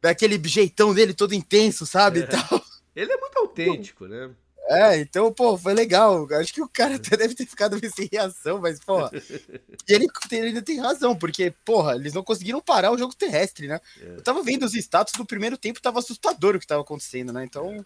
[0.00, 2.20] Daquele jeitão dele todo intenso, sabe?
[2.20, 2.26] E É.
[2.26, 2.62] tal.
[2.94, 4.30] Ele é muito autêntico, né?
[4.68, 6.28] É, então, pô, foi legal.
[6.34, 9.00] Acho que o cara até deve ter ficado meio sem reação, mas, pô.
[9.08, 9.10] E
[9.92, 13.80] ele, ele ainda tem razão, porque, porra, eles não conseguiram parar o jogo terrestre, né?
[14.00, 14.06] É.
[14.16, 17.44] Eu tava vendo os status do primeiro tempo, tava assustador o que tava acontecendo, né?
[17.44, 17.84] Então,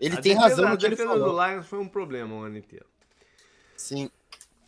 [0.00, 1.32] ele A tem razão no que A ele defesa falou.
[1.32, 2.86] do Lions foi um problema o ano inteiro.
[3.80, 4.10] Sim.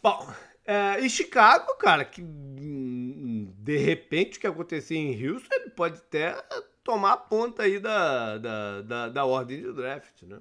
[0.02, 0.26] Bom,
[0.64, 6.42] é, e Chicago, cara, que de repente o que acontecia em Houston, ele pode até
[6.82, 10.38] tomar a ponta aí da, da, da, da ordem de draft, né?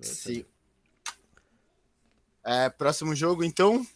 [0.00, 0.44] Sim.
[2.42, 3.86] É, próximo jogo, então,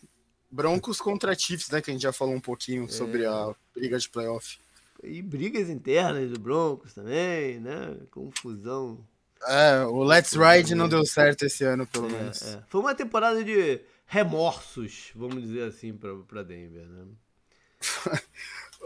[0.49, 1.83] Broncos contra Chiefs, né?
[1.83, 4.59] Que a gente já falou um pouquinho sobre a briga de playoff.
[5.03, 7.97] E brigas internas do Broncos também, né?
[8.13, 9.05] Confusão.
[9.47, 12.43] É, o Let's Ride não deu certo esse ano, pelo É, menos.
[12.43, 12.63] é.
[12.69, 17.07] Foi uma temporada de remorsos, vamos dizer assim, pra, pra Denver, né?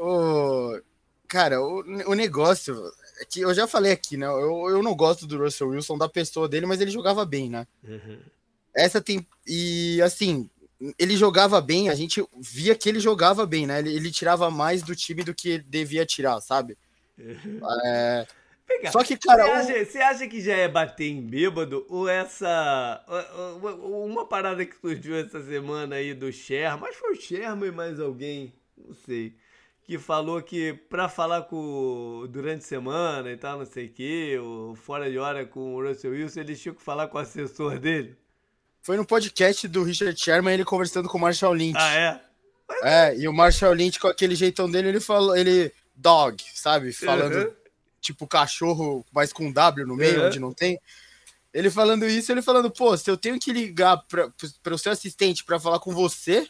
[0.00, 0.80] O,
[1.26, 2.72] cara, o, o negócio
[3.20, 4.26] é que eu já falei aqui, né?
[4.26, 7.66] Eu, eu não gosto do Russell Wilson, da pessoa dele, mas ele jogava bem, né?
[7.82, 8.20] Uhum.
[8.72, 9.26] Essa tem.
[9.44, 10.48] E assim,
[10.96, 13.80] ele jogava bem, a gente via que ele jogava bem, né?
[13.80, 16.78] Ele, ele tirava mais do time do que ele devia tirar, sabe?
[17.84, 18.26] É,
[18.82, 21.84] Cá, Só que, cara, Você o- acha, você acha que já é bater em bêbado?
[21.88, 23.02] Ou essa.
[23.82, 27.98] Uma parada que surgiu essa semana aí do Sherman, mas foi o Sherman e mais
[27.98, 29.34] alguém, não sei.
[29.82, 34.38] Que falou que pra falar com durante a semana e tal, não sei o que,
[34.38, 37.78] ou fora de hora com o Russell Wilson, eles tinham que falar com o assessor
[37.78, 38.14] dele.
[38.82, 41.76] foi no podcast do Richard Sherman ele conversando com o Marshall Lynch.
[41.80, 42.20] Ah, é?
[42.82, 45.72] É, e o Marshall Lynch, com aquele jeitão dele, ele falou, ele.
[46.00, 46.92] Dog, sabe?
[46.92, 47.52] Falando, Uhum.
[48.12, 50.26] Tipo, cachorro, mas com W no meio, Uhum.
[50.26, 50.78] onde não tem.
[51.52, 54.30] Ele falando isso, ele falando, pô, se eu tenho que ligar pra
[54.74, 56.46] o seu assistente pra falar com você,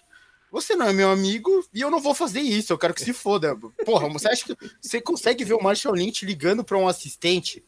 [0.51, 3.13] você não é meu amigo e eu não vou fazer isso, eu quero que se
[3.13, 3.55] foda.
[3.85, 7.63] Porra, você acha que você consegue ver o Marshall Lynch ligando pra um assistente?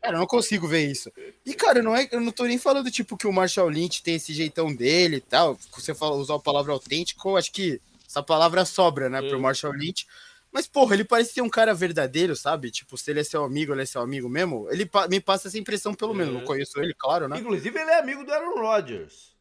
[0.00, 1.10] Cara, eu não consigo ver isso.
[1.44, 4.14] E, cara, não é, eu não tô nem falando, tipo, que o Marshall Lynch tem
[4.16, 5.58] esse jeitão dele e tal.
[5.76, 9.40] Você fala, usar a palavra autêntico, eu acho que essa palavra sobra, né, pro Hum.
[9.40, 10.06] Marshall Lynch.
[10.54, 12.70] Mas, porra, ele parece ser um cara verdadeiro, sabe?
[12.70, 14.68] Tipo, se ele é seu amigo, ele é seu amigo mesmo.
[14.70, 16.32] Ele pa- me passa essa impressão, pelo menos.
[16.32, 16.38] Uhum.
[16.38, 17.40] Não conheço ele, claro, né?
[17.40, 19.34] Inclusive, ele é amigo do Aaron Rodgers.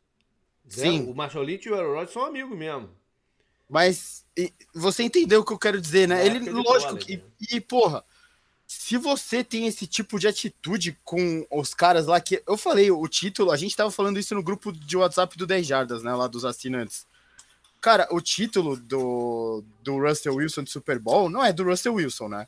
[0.68, 1.03] Sim.
[1.03, 1.11] Né?
[1.11, 2.89] O Marshall Lynch e o Aaron Rodgers são amigos mesmo.
[3.70, 6.24] Mas e, você entendeu o que eu quero dizer, né?
[6.24, 7.18] É, ele, lógico que.
[7.18, 7.24] né?
[7.51, 8.03] E, porra,
[8.66, 12.41] se você tem esse tipo de atitude com os caras lá que.
[12.47, 15.68] Eu falei, o título, a gente tava falando isso no grupo de WhatsApp do 10
[15.68, 16.11] Jardas, né?
[16.16, 17.05] Lá dos assinantes.
[17.84, 22.30] Cara, o título do, do Russell Wilson de Super Bowl não é do Russell Wilson,
[22.30, 22.48] né?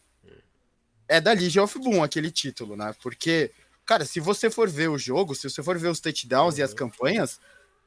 [1.10, 2.96] É da Legion of Boom, aquele título, né?
[3.04, 3.52] Porque,
[3.86, 6.74] cara, se você for ver o jogo, se você for ver os touchdowns e as
[6.74, 7.38] campanhas,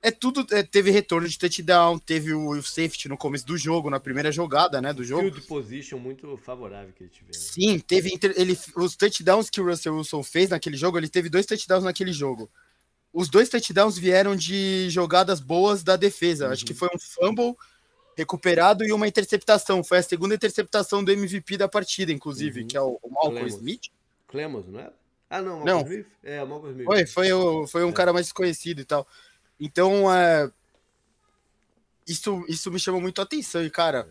[0.02, 0.46] é tudo.
[0.54, 4.82] é, teve retorno de touchdown, teve o safety no começo do jogo, na primeira jogada,
[4.82, 4.92] né?
[4.92, 5.22] Do jogo.
[5.22, 7.32] Field position muito favorável que ele tiver.
[7.32, 11.46] Sim, teve ele, os touchdowns que o Russell Wilson fez naquele jogo, ele teve dois
[11.46, 12.50] touchdowns naquele jogo.
[13.18, 16.50] Os dois touchdowns vieram de jogadas boas da defesa.
[16.50, 17.56] Acho que foi um fumble
[18.16, 19.82] recuperado e uma interceptação.
[19.82, 22.66] Foi a segunda interceptação do MVP da partida, inclusive, uhum.
[22.68, 23.54] que é o, o Malcolm Clemos.
[23.54, 23.82] Smith.
[24.28, 24.92] Clemos, não é?
[25.28, 25.90] Ah, não, Malcolm não.
[25.90, 26.06] Smith?
[26.22, 26.86] É, Malcolm Smith.
[26.86, 27.92] Foi, foi, o, foi um é.
[27.92, 29.04] cara mais desconhecido e tal.
[29.58, 30.48] Então, é,
[32.06, 33.64] isso, isso me chama muito a atenção.
[33.64, 34.08] E, cara,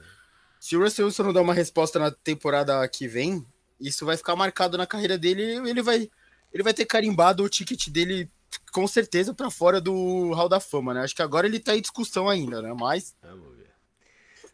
[0.60, 3.48] se o Russell Wilson não der uma resposta na temporada que vem,
[3.80, 6.12] isso vai ficar marcado na carreira dele ele vai,
[6.54, 8.30] ele vai ter carimbado o ticket dele
[8.72, 11.02] com certeza para fora do Hall da Fama, né?
[11.02, 12.74] Acho que agora ele tá em discussão ainda, né?
[12.78, 13.16] Mas.
[13.22, 13.72] Vamos ver.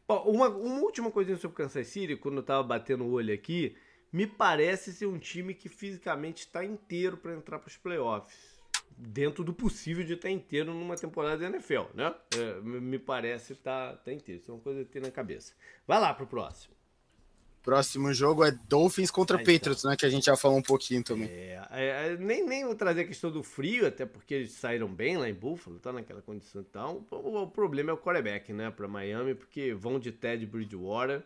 [0.08, 3.34] Bom, uma, uma última coisinha sobre o Kansas City, quando eu tava batendo o olho
[3.34, 3.76] aqui,
[4.12, 8.54] me parece ser um time que fisicamente está inteiro para entrar para os playoffs
[8.98, 12.14] dentro do possível de estar inteiro numa temporada da NFL, né?
[12.38, 14.42] É, me parece estar tá, tá inteiro.
[14.42, 15.54] Isso é uma coisa que tem na cabeça.
[15.88, 16.76] Vai lá pro próximo.
[17.64, 19.90] Próximo jogo é Dolphins contra Aí Patriots, tá.
[19.90, 19.96] né?
[19.96, 21.30] Que a gente já falou um pouquinho também.
[21.30, 24.94] É, é, é, nem, nem vou trazer a questão do frio, até porque eles saíram
[24.94, 27.06] bem lá em Buffalo, tá naquela condição e tal.
[27.10, 28.70] O, o problema é o quarterback, né?
[28.70, 31.24] Para Miami, porque vão de Ted Bridgewater.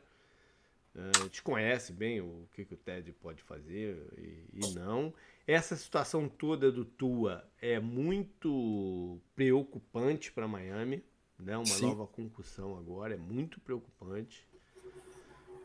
[0.95, 5.11] Uh, a gente conhece bem o que, que o Ted pode fazer e, e não.
[5.47, 11.03] Essa situação toda do Tua é muito preocupante para Miami,
[11.39, 11.57] né?
[11.57, 11.87] Uma Sim.
[11.87, 14.46] nova concussão agora é muito preocupante.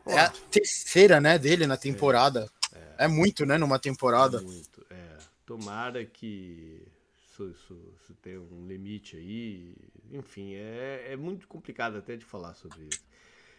[0.05, 2.49] É a terceira, né, dele na temporada.
[2.73, 3.05] É, é.
[3.05, 4.37] é muito, né, numa temporada.
[4.37, 5.17] É muito, é.
[5.45, 6.85] Tomara que
[7.29, 9.75] isso, isso, isso tenha um limite aí.
[10.11, 13.03] Enfim, é, é muito complicado até de falar sobre isso.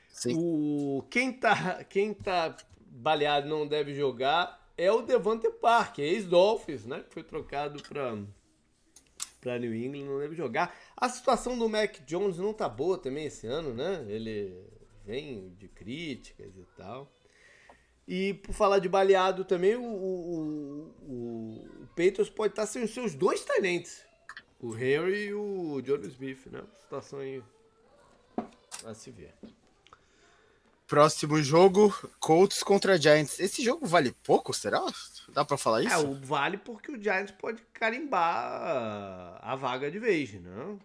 [0.09, 0.35] Sim.
[0.39, 7.01] O, quem, tá, quem tá baleado não deve jogar é o Devante Park, ex-Dolphins, né?
[7.01, 8.17] Que foi trocado para
[9.41, 10.75] para New England, não deve jogar.
[10.97, 14.03] A situação do Mac Jones não tá boa também esse ano, né?
[14.09, 14.57] Ele
[15.05, 17.11] vem de críticas e tal.
[18.07, 22.93] E por falar de baleado também, o, o, o, o Patriots pode estar sem os
[22.93, 24.03] seus dois talentos.
[24.61, 26.63] O Harry e o Jonas Smith, né?
[26.83, 27.43] Situação aí
[28.85, 29.35] a se ver.
[30.87, 33.41] Próximo jogo, Colts contra Giants.
[33.41, 34.85] Esse jogo vale pouco, será?
[35.31, 35.95] Dá para falar isso?
[35.95, 40.79] É, vale porque o Giants pode carimbar a vaga de vez, né?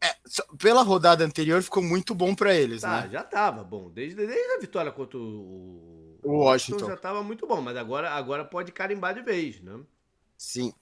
[0.00, 0.14] É,
[0.58, 3.08] pela rodada anterior ficou muito bom para eles, tá, né?
[3.10, 3.90] já tava bom.
[3.90, 6.86] Desde, desde a vitória contra o, o Washington.
[6.86, 9.80] já tava muito bom, mas agora, agora pode carimbar de vez, né?
[10.36, 10.72] Sim.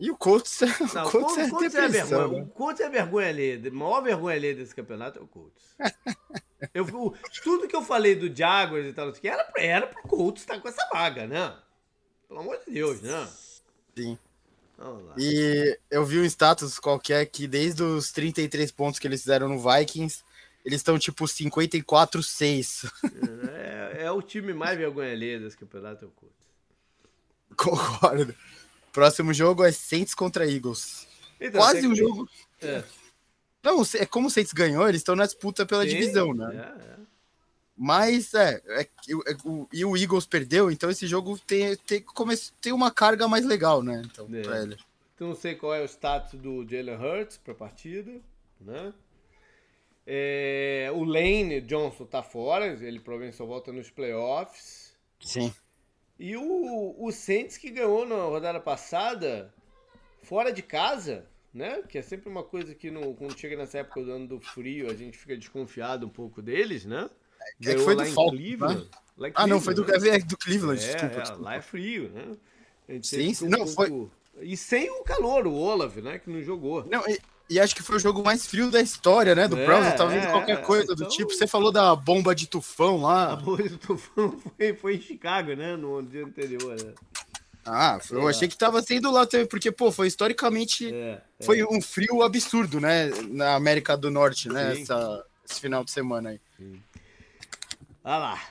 [0.00, 0.60] E o Colts,
[0.94, 2.28] Não, o Colts, é, Colts é, vergonha.
[2.28, 2.42] Né?
[2.42, 3.68] O Colts é vergonha ali.
[3.68, 5.76] A maior vergonha ali desse campeonato é o Colts.
[6.72, 6.86] eu,
[7.44, 10.88] tudo que eu falei do Jaguars e tal, era, era pro Colts estar com essa
[10.90, 11.54] vaga, né?
[12.26, 13.28] Pelo amor de Deus, né?
[13.94, 14.18] Sim.
[15.16, 19.58] E eu vi um status qualquer que desde os 33 pontos que eles fizeram no
[19.58, 20.22] Vikings,
[20.64, 22.90] eles estão tipo 54-6.
[23.52, 26.36] É, é o time mais vergonha ali desse campeonato, é o Colts.
[27.56, 28.34] Concordo.
[28.92, 31.06] Próximo jogo é Saints contra Eagles.
[31.40, 32.28] Então, Quase um jogo.
[32.60, 32.82] É.
[33.62, 36.54] Não, é como o Saints ganhou, eles estão na disputa pela Sim, divisão, né?
[36.54, 36.99] É, é.
[37.82, 42.04] Mas é, é, é, o, e o Eagles perdeu, então esse jogo tem, tem,
[42.60, 44.02] tem uma carga mais legal, né?
[44.04, 44.42] Então, é.
[44.42, 44.76] pra ele.
[45.14, 48.20] Então não sei qual é o status do Jalen Hurts pra partida,
[48.60, 48.92] né?
[50.06, 54.94] É, o Lane Johnson tá fora, ele provavelmente só volta nos playoffs.
[55.18, 55.50] Sim.
[56.18, 59.54] E o, o Saints que ganhou na rodada passada,
[60.22, 61.82] fora de casa, né?
[61.88, 64.90] Que é sempre uma coisa que no, quando chega nessa época do ano do frio,
[64.90, 67.08] a gente fica desconfiado um pouco deles, né?
[67.64, 68.88] É que foi do Falcons, Cleveland,
[69.18, 69.32] né?
[69.34, 70.08] ah, não, foi do, né?
[70.08, 71.44] é do Cleveland, é, desculpa, é, desculpa.
[71.44, 72.36] Lá é frio, né?
[73.02, 73.74] Sim, sim, um não, pouco...
[73.74, 74.10] foi...
[74.42, 76.18] E sem o calor, o Olaf, né?
[76.18, 76.86] Que não jogou.
[76.90, 77.18] Não, e,
[77.50, 79.46] e acho que foi o jogo mais frio da história, né?
[79.46, 79.94] Do é, Browns.
[79.94, 80.96] Tava vendo é, qualquer coisa então...
[80.96, 81.30] do tipo.
[81.30, 83.32] Você falou da bomba de tufão lá.
[83.32, 85.76] A bomba de tufão foi, foi em Chicago, né?
[85.76, 86.92] No dia anterior, né?
[87.66, 90.92] Ah, eu achei que tava sendo lá também, porque, pô, foi historicamente.
[90.92, 91.44] É, é.
[91.44, 93.10] Foi um frio absurdo, né?
[93.28, 94.80] Na América do Norte, né?
[94.80, 96.40] Essa, esse final de semana aí.
[96.56, 96.80] Sim.
[98.04, 98.42] Olha lá.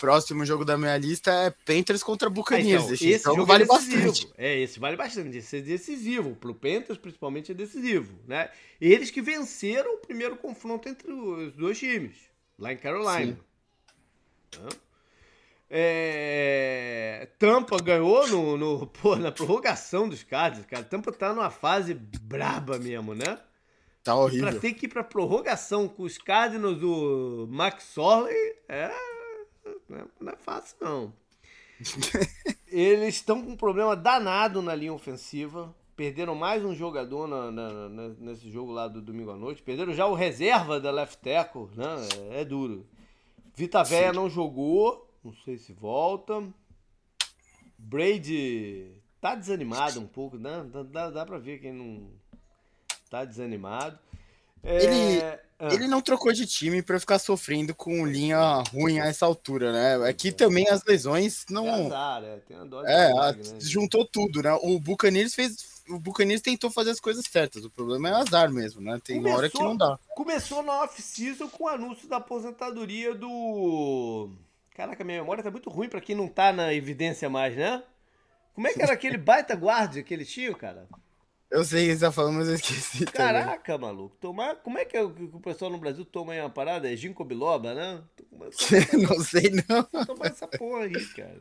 [0.00, 2.82] Próximo jogo da minha lista é Panthers contra Buccaneers.
[2.82, 4.28] Ah, então, esse, jogo vale é bastante.
[4.36, 5.38] É, esse vale bastante.
[5.38, 6.36] Esse é decisivo.
[6.36, 8.18] Pro Panthers, principalmente, é decisivo.
[8.26, 8.50] Né?
[8.80, 12.16] Eles que venceram o primeiro confronto entre os dois times,
[12.58, 13.38] lá em Carolina.
[15.70, 17.28] É...
[17.38, 20.84] Tampa ganhou no, no, pô, na prorrogação dos Cardinals, cara.
[20.84, 23.38] Tampa tá numa fase braba mesmo, né?
[24.04, 24.50] Tá horrível.
[24.50, 28.92] Pra ter que ir pra prorrogação com os Cardinals do Max Orley, é
[30.20, 31.12] não é fácil, não.
[32.68, 35.74] Eles estão com um problema danado na linha ofensiva.
[35.96, 39.62] Perderam mais um jogador na, na, na, nesse jogo lá do domingo à noite.
[39.62, 41.86] Perderam já o reserva da left tackle, né?
[42.30, 42.86] É, é duro.
[43.54, 45.08] Vita Véia não jogou.
[45.22, 46.42] Não sei se volta.
[47.78, 50.66] Brady tá desanimado um pouco, né?
[50.70, 52.10] Dá, dá, dá pra ver que ele não
[53.14, 53.98] tá desanimado.
[54.62, 54.84] É...
[54.84, 55.22] Ele,
[55.58, 55.68] ah.
[55.72, 60.08] ele não trocou de time para ficar sofrendo com linha ruim a essa altura, né?
[60.08, 61.68] Aqui é também as lesões não.
[61.68, 62.36] É, azar, é.
[62.38, 62.56] Tem
[62.86, 63.32] é a...
[63.32, 63.42] né?
[63.60, 64.52] juntou tudo, né?
[64.62, 65.74] O Buccaneers fez.
[65.88, 67.62] O Buccaneers tentou fazer as coisas certas.
[67.62, 68.98] O problema é azar mesmo, né?
[69.04, 69.98] Tem começou, hora que não dá.
[70.14, 74.30] Começou na off-season com o anúncio da aposentadoria do.
[74.74, 77.82] Caraca, minha memória tá muito ruim para quem não tá na evidência mais, né?
[78.54, 80.88] Como é que era aquele baita guarda que eles tinham, cara?
[81.54, 83.06] Eu sei que você tá falando, mas eu esqueci.
[83.06, 83.88] Caraca, também.
[83.88, 84.16] maluco.
[84.20, 84.56] Tomar...
[84.56, 86.92] Como é que, é o pessoal no Brasil toma aí uma parada?
[86.92, 88.02] É ginkgo biloba, né?
[89.00, 90.04] não sei, não.
[90.04, 91.40] Tomar essa porra aí, cara.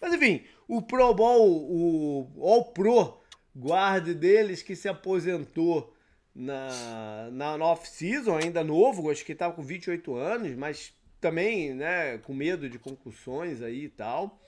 [0.00, 3.20] Mas enfim, o Pro Bowl, o All Pro
[3.54, 5.94] guarde deles que se aposentou
[6.34, 12.32] na, na off-season, ainda novo, acho que estava com 28 anos, mas também, né, com
[12.32, 14.40] medo de concussões aí e tal.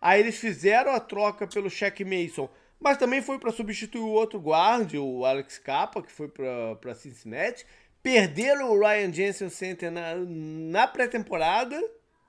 [0.00, 2.48] Aí eles fizeram a troca pelo Shaq Mason,
[2.80, 7.66] mas também foi para substituir o outro guarda, o Alex Capa, que foi para Cincinnati.
[8.02, 11.76] Perderam o Ryan Jensen Center na, na pré-temporada.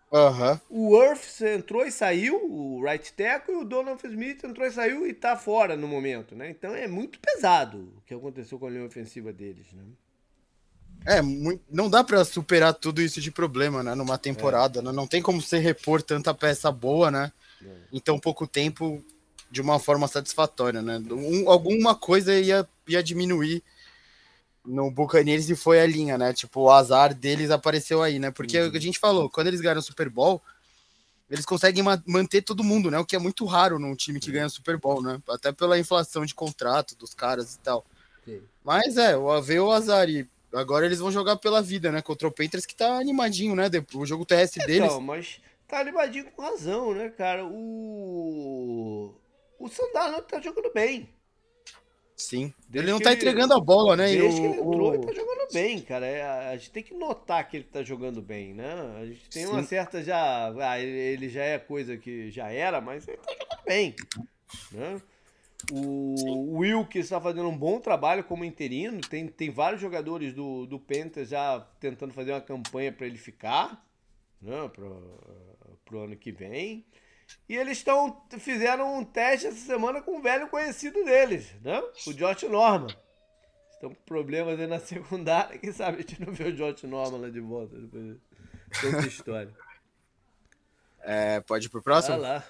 [0.10, 0.60] Uhum.
[0.70, 5.06] O Earth entrou e saiu, o right tackle, e o Donovan Smith entrou e saiu
[5.06, 6.50] e tá fora no momento, né?
[6.50, 9.84] Então é muito pesado o que aconteceu com a linha ofensiva deles, né?
[11.06, 13.96] É, muito, não dá para superar tudo isso de problema, né?
[13.96, 14.82] Numa temporada, é.
[14.82, 14.92] né?
[14.92, 17.32] Não tem como você repor tanta peça boa, né?
[17.64, 17.76] É.
[17.92, 19.04] Em tão pouco tempo
[19.50, 21.02] de uma forma satisfatória, né?
[21.12, 23.64] Um, alguma coisa ia, ia diminuir
[24.66, 26.34] no Buccaneers e foi a linha, né?
[26.34, 28.32] Tipo, o azar deles apareceu aí, né?
[28.32, 28.72] Porque uhum.
[28.74, 30.42] a gente falou, quando eles ganham o Super Bowl,
[31.30, 33.00] eles conseguem ma manter todo mundo, né?
[33.00, 34.34] O que é muito raro num time que uhum.
[34.34, 35.22] ganha o Super Bowl, né?
[35.30, 37.86] Até pela inflação de contrato dos caras e tal.
[38.26, 38.42] Sim.
[38.64, 42.02] Mas é, o veio o azar e agora eles vão jogar pela vida, né?
[42.02, 43.70] Contra o Panthers que tá animadinho, né?
[43.94, 45.06] O jogo terrestre então, deles.
[45.06, 47.46] mas tá animadinho com razão, né, cara?
[47.46, 49.14] O
[49.60, 51.10] o Sandalo tá jogando bem.
[52.16, 52.52] Sim.
[52.68, 54.08] Desde ele não tá ele, entregando a bola, né?
[54.08, 54.94] Desde o, que ele entrou, o...
[54.96, 56.06] ele tá jogando bem, cara.
[56.08, 58.74] É, a gente tem que notar que ele tá jogando bem, né?
[59.00, 59.52] A gente tem Sim.
[59.52, 60.52] uma certa já.
[60.60, 63.96] Ah, ele já é coisa que já era, mas ele tá jogando bem.
[64.72, 65.02] Né?
[65.72, 70.66] O Will, que está fazendo um bom trabalho como interino, tem, tem vários jogadores do,
[70.66, 73.86] do Panthers já tentando fazer uma campanha para ele ficar
[74.42, 74.70] né?
[74.74, 75.20] pro,
[75.86, 76.86] pro ano que vem.
[77.48, 81.82] E eles estão fizeram um teste essa semana com um velho conhecido deles, né?
[82.06, 82.96] O Josh Norman.
[83.72, 85.58] Estão com problemas aí na secundária.
[85.58, 88.18] Quem sabe a gente não vê o Josh Norman lá de volta depois
[88.82, 89.54] dessa história.
[91.10, 92.20] É, pode ir pro próximo?
[92.20, 92.46] Vai lá.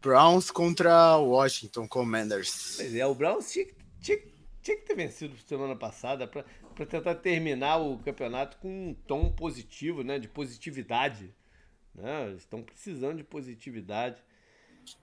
[0.00, 2.76] Browns contra Washington Commanders.
[2.78, 3.66] Pois é, o Browns tinha,
[4.00, 4.18] tinha,
[4.62, 6.44] tinha que ter vencido semana passada para
[6.86, 10.18] tentar terminar o campeonato com um tom positivo, né?
[10.18, 11.34] De positividade.
[11.94, 12.34] Né?
[12.36, 14.16] Estão precisando de positividade.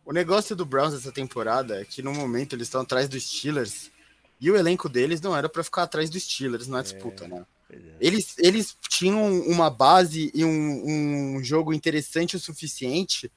[0.05, 3.91] O negócio do Browns essa temporada é que no momento eles estão atrás dos Steelers
[4.39, 7.27] e o elenco deles não era para ficar atrás dos Steelers na é, disputa, é,
[7.27, 7.45] né?
[7.69, 7.77] É.
[7.99, 13.31] Eles, eles tinham uma base e um, um jogo interessante o suficiente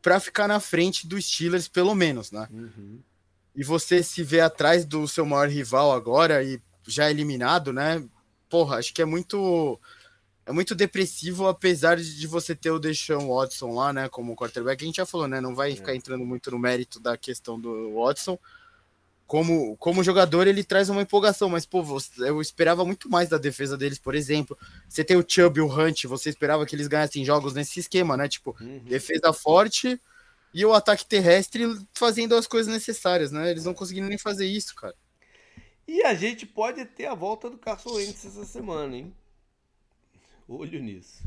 [0.00, 2.46] para ficar na frente dos Steelers, pelo menos, né?
[2.52, 3.00] Uhum.
[3.56, 8.04] E você se vê atrás do seu maior rival agora e já eliminado, né?
[8.48, 9.80] Porra, acho que é muito
[10.46, 14.82] é muito depressivo, apesar de você ter o Deshaun Watson lá, né, como quarterback.
[14.82, 15.76] A gente já falou, né, não vai é.
[15.76, 18.38] ficar entrando muito no mérito da questão do Watson.
[19.26, 21.82] Como, como jogador, ele traz uma empolgação, mas, pô,
[22.18, 24.56] eu esperava muito mais da defesa deles, por exemplo.
[24.86, 28.18] Você tem o Chubb e o Hunt, você esperava que eles ganhassem jogos nesse esquema,
[28.18, 28.28] né?
[28.28, 28.80] Tipo, uhum.
[28.84, 29.98] defesa forte
[30.52, 31.64] e o ataque terrestre
[31.94, 33.50] fazendo as coisas necessárias, né?
[33.50, 34.94] Eles não conseguiram nem fazer isso, cara.
[35.88, 39.12] E a gente pode ter a volta do Carson Wentz essa semana, hein?
[40.48, 41.22] Olho nisso.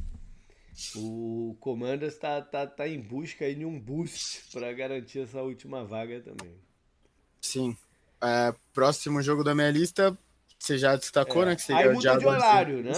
[0.96, 6.22] O Commanders está tá, tá em busca de um boost para garantir essa última vaga
[6.22, 6.56] também.
[7.42, 7.76] Sim.
[8.22, 10.18] É, próximo jogo da minha lista,
[10.60, 11.48] você já destacou, é.
[11.48, 11.56] né?
[11.56, 12.94] Que seria Aí muda de horário, né?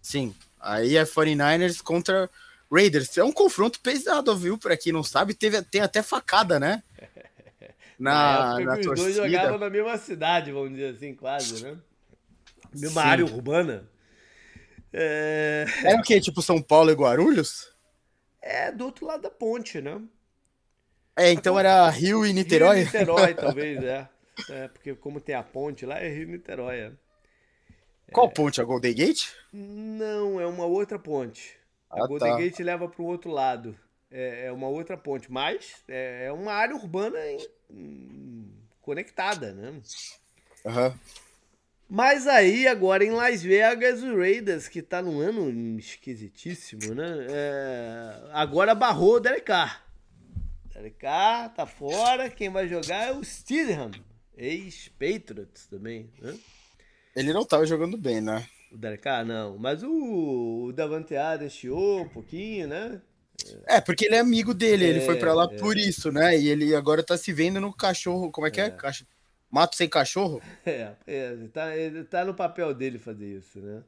[0.00, 0.34] Sim.
[0.60, 2.28] Aí é 49ers contra
[2.70, 3.16] Raiders.
[3.16, 4.58] É um confronto pesado, viu?
[4.58, 6.82] Para quem não sabe, teve, tem até facada, né?
[7.98, 11.78] Na, na, na os dois jogavam na mesma cidade, vamos dizer assim, quase, né?
[12.74, 13.08] Mesma Sim.
[13.08, 13.88] área urbana.
[14.92, 15.66] É...
[15.84, 16.20] é o que?
[16.20, 17.72] Tipo São Paulo e Guarulhos?
[18.40, 20.00] É, do outro lado da ponte, né?
[21.16, 22.78] É, então era Rio e Niterói?
[22.78, 24.08] Rio e Niterói, talvez, é.
[24.50, 24.68] é.
[24.68, 26.80] Porque como tem a ponte lá, é Rio e Niterói.
[26.80, 26.92] É.
[28.12, 28.60] Qual ponte?
[28.60, 29.28] A Golden Gate?
[29.52, 31.56] Não, é uma outra ponte.
[31.90, 32.38] Ah, a Golden tá.
[32.38, 33.76] Gate leva para o outro lado.
[34.10, 37.18] É, é, uma outra ponte, mas é, é uma área urbana
[38.82, 39.80] conectada, né?
[40.66, 40.88] Aham.
[40.88, 41.21] Uhum.
[41.94, 47.26] Mas aí, agora em Las Vegas, o Raiders, que tá num ano esquisitíssimo, né?
[47.28, 48.30] É...
[48.32, 49.84] Agora barrou o Derek Carr.
[50.72, 53.90] Derek Carr tá fora, quem vai jogar é o Steedham,
[54.34, 56.34] ex-Patriots também, né?
[57.14, 58.42] Ele não tava jogando bem, né?
[58.72, 59.58] O Derek Carr, não.
[59.58, 63.02] Mas o, o Davante Adams chiou um pouquinho, né?
[63.66, 65.58] É, porque ele é amigo dele, é, ele foi para lá é.
[65.58, 66.38] por isso, né?
[66.38, 68.68] E ele agora tá se vendo no cachorro, como é que é?
[68.68, 68.76] é?
[69.52, 70.40] Mato sem cachorro?
[70.64, 73.82] É, é tá, ele tá no papel dele fazer isso, né?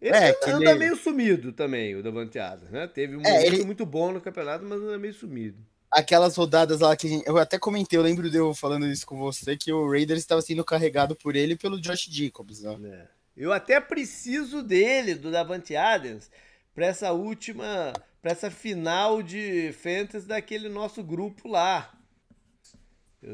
[0.00, 0.78] Ele é, anda ele...
[0.78, 2.86] meio sumido também, o Davante Adams, né?
[2.86, 3.64] Teve um é, momento ele...
[3.64, 5.58] muito bom no campeonato, mas anda meio sumido.
[5.90, 7.26] Aquelas rodadas lá que gente...
[7.26, 10.40] eu até comentei, eu lembro de eu falando isso com você, que o Raiders estava
[10.40, 12.78] sendo carregado por ele e pelo Josh Jacobs, né?
[12.84, 13.06] É.
[13.36, 16.30] Eu até preciso dele, do Davante Adams,
[16.74, 17.92] para essa última,
[18.22, 21.92] para essa final de Fantasy daquele nosso grupo lá.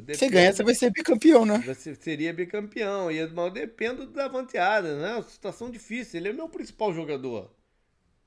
[0.08, 1.58] Você ganha, você vai ser bicampeão, né?
[1.66, 3.10] Você seria bicampeão.
[3.10, 5.22] E eu dependo da vanteada, né?
[5.28, 6.20] Situação difícil.
[6.20, 7.50] Ele é o meu principal jogador.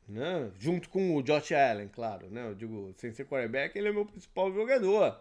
[0.07, 0.51] Né?
[0.59, 2.29] Junto com o Josh Allen, claro.
[2.29, 2.45] Né?
[2.45, 5.17] Eu digo, sem ser quarterback, ele é o meu principal jogador.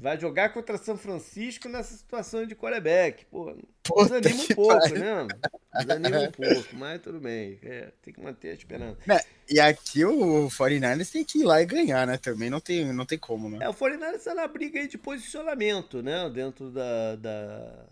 [0.00, 3.26] Vai jogar contra São Francisco nessa situação de quarterback.
[3.26, 3.54] Pô,
[4.02, 4.92] desanima um pouco, pai.
[4.92, 5.28] né?
[5.74, 7.58] Desanima um pouco, mas tudo bem.
[7.62, 8.98] É, tem que manter a esperança.
[9.06, 12.16] É, e aqui o 49ers tem que ir lá e ganhar, né?
[12.16, 13.58] Também não tem, não tem como, né?
[13.60, 16.30] É, o 49ers tá na briga aí de posicionamento, né?
[16.30, 17.86] Dentro da, da,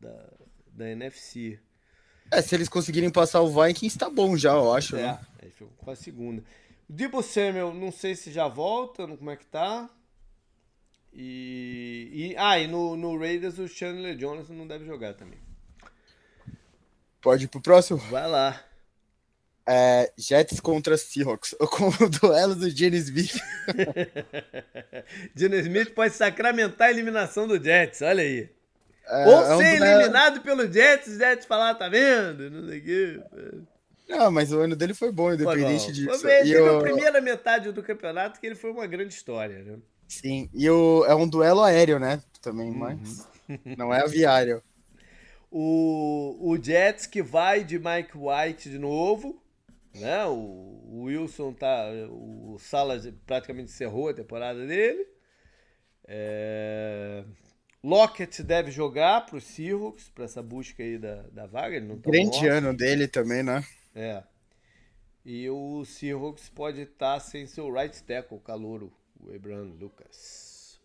[0.00, 0.24] da,
[0.68, 1.58] da NFC.
[2.30, 4.94] É, se eles conseguirem passar o Vikings, tá bom já, eu acho.
[4.94, 5.20] É, né?
[5.42, 6.44] é ficou com a segunda.
[6.88, 9.90] O Debo Samuel, não sei se já volta, como é que tá.
[11.12, 15.38] E, e, ah, e no, no Raiders o Chandler Jones não deve jogar também.
[17.20, 17.98] Pode ir pro próximo?
[17.98, 18.64] Vai lá.
[19.70, 23.36] É, Jets contra Seahawks, o duelo do Gene Smith.
[25.36, 28.48] Gene Smith pode sacramentar a eliminação do Jets, olha aí.
[29.06, 32.50] É, Ou é ser um eliminado pelo Jets, o Jets falar, tá vendo?
[32.50, 33.20] Não sei o quê.
[34.08, 35.92] Não, mas o ano dele foi bom, independente foi bom.
[35.92, 36.18] disso.
[36.20, 36.78] Foi bem, eu...
[36.78, 39.76] a primeira metade do campeonato que ele foi uma grande história, né?
[40.08, 42.22] Sim, e o, é um duelo aéreo, né?
[42.40, 42.78] Também, uhum.
[42.78, 43.28] mas
[43.76, 44.62] não é aviário.
[45.50, 49.40] O, o Jets que vai de Mike White de novo,
[49.94, 50.24] né?
[50.26, 51.88] O, o Wilson tá.
[52.10, 55.06] O Salas praticamente encerrou a temporada dele.
[56.06, 57.24] É...
[57.84, 61.76] Lockett deve jogar para o Seahawks, para essa busca aí da, da vaga.
[61.76, 62.50] Ele não tá Grande morto.
[62.50, 63.64] ano dele também, né?
[63.94, 64.22] É.
[65.24, 70.78] E o Seahawks pode estar tá sem seu right tackle, o calouro, o Abraham Lucas.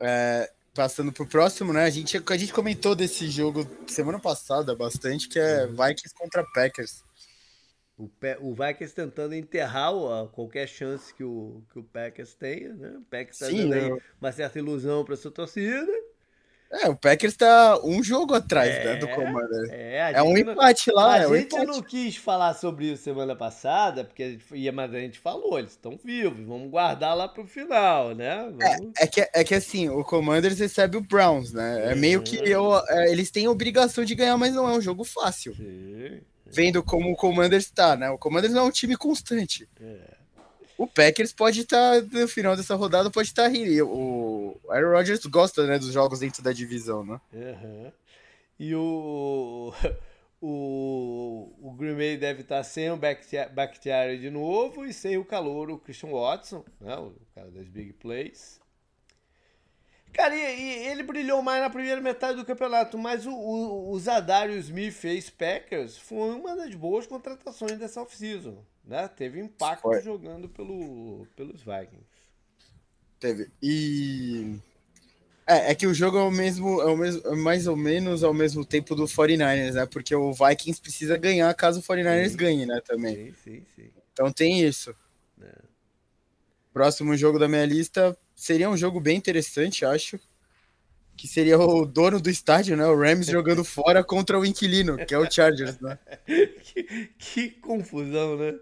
[0.00, 1.84] É, passando pro próximo, né?
[1.84, 5.72] A gente, a gente comentou desse jogo semana passada bastante, que é uhum.
[5.72, 7.02] Vikings contra Packers.
[7.98, 8.08] O,
[8.40, 12.96] o Vikings tentando enterrar o, qualquer chance que o, que o Packers tenha, né?
[12.96, 14.02] O Packers está dando eu...
[14.20, 15.92] uma certa ilusão para sua torcida.
[16.70, 19.70] É, o Packers tá um jogo atrás é, né, do Commander.
[19.70, 21.14] É, é um empate lá.
[21.14, 21.66] A é um gente empate.
[21.66, 25.70] não quis falar sobre isso semana passada, porque a gente, mas a gente falou, eles
[25.70, 28.52] estão vivos, vamos guardar lá pro final, né?
[28.60, 28.92] É, vamos...
[28.98, 31.92] É, é, que, é que assim, o Commanders recebe o Browns, né?
[31.92, 35.04] É meio que eu, é, eles têm obrigação de ganhar, mas não é um jogo
[35.04, 35.54] fácil.
[35.54, 36.20] Sim.
[36.50, 38.10] Vendo como o Commanders está, né?
[38.10, 39.68] O Commanders não é um time constante.
[39.80, 40.17] É.
[40.78, 43.84] O Packers pode estar, tá, no final dessa rodada, pode estar tá.
[43.84, 47.20] O Aaron Rodgers gosta, né, dos jogos dentro da divisão, né?
[47.32, 47.92] Uhum.
[48.60, 49.74] E o,
[50.40, 55.24] o, o Green Bay deve estar tá sem o Bakhtiari de novo e sem o
[55.24, 58.60] calor, o Christian Watson, né, o cara das big plays.
[60.12, 63.98] Cara, e, e, ele brilhou mais na primeira metade do campeonato, mas o, o, o
[63.98, 69.06] Zadario Smith fez Packers foi uma das boas contratações dessa off-season né?
[69.06, 70.00] Teve impacto Foi.
[70.00, 72.06] jogando pelo, pelos Vikings.
[73.20, 73.50] Teve.
[73.62, 74.58] E.
[75.46, 78.24] É, é que o jogo é o mesmo, é o mesmo, é mais ou menos
[78.24, 79.86] ao mesmo tempo do 49ers, né?
[79.86, 82.36] Porque o Vikings precisa ganhar caso o 49ers sim.
[82.36, 82.80] ganhe, né?
[82.84, 83.14] Também.
[83.14, 83.90] Sim, sim, sim.
[84.12, 84.94] Então tem isso.
[85.40, 85.54] É.
[86.72, 90.18] Próximo jogo da minha lista seria um jogo bem interessante, acho.
[91.16, 92.86] Que seria o dono do estádio, né?
[92.86, 95.98] O Rams jogando fora contra o inquilino, que é o Chargers, né?
[96.62, 98.54] que, que confusão, né?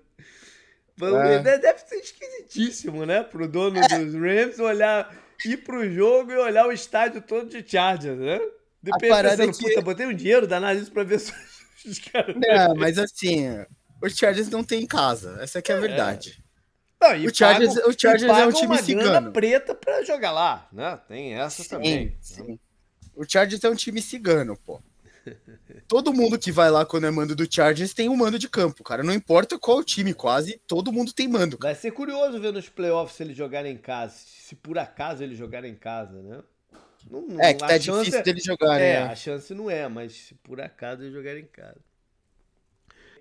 [0.98, 1.58] É.
[1.58, 3.22] Deve ser esquisitíssimo, né?
[3.22, 3.98] Pro dono é.
[3.98, 5.14] dos Rams olhar,
[5.44, 8.40] ir pro jogo e olhar o estádio todo de Chargers, né?
[8.82, 9.62] Depois a pensando, é que...
[9.62, 11.34] puta, botei um dinheiro danado isso pra ver se
[11.84, 12.34] os caras.
[12.34, 13.46] Não, mas assim,
[14.02, 15.36] os Chargers não tem em casa.
[15.42, 15.80] Essa que é a é.
[15.82, 16.42] verdade.
[17.00, 19.32] Não, o Chargers, pagam, o Chargers é um time uma cigano.
[19.32, 20.98] preta pra jogar lá, né?
[21.06, 22.16] Tem essa sim, também.
[22.20, 22.58] Sim.
[23.14, 24.80] O Chargers é um time cigano, pô.
[25.88, 28.82] Todo mundo que vai lá quando é mando do Chargers tem um mando de campo,
[28.82, 29.02] cara.
[29.02, 31.58] Não importa qual time, quase todo mundo tem mando.
[31.60, 34.14] Vai ser curioso ver nos playoffs se eles jogarem em casa.
[34.14, 36.42] Se por acaso eles jogarem em casa, né?
[37.08, 38.84] Não, é, que tá difícil deles jogarem.
[38.84, 39.06] É, né?
[39.06, 41.80] a chance não é, mas se por acaso eles jogarem em casa.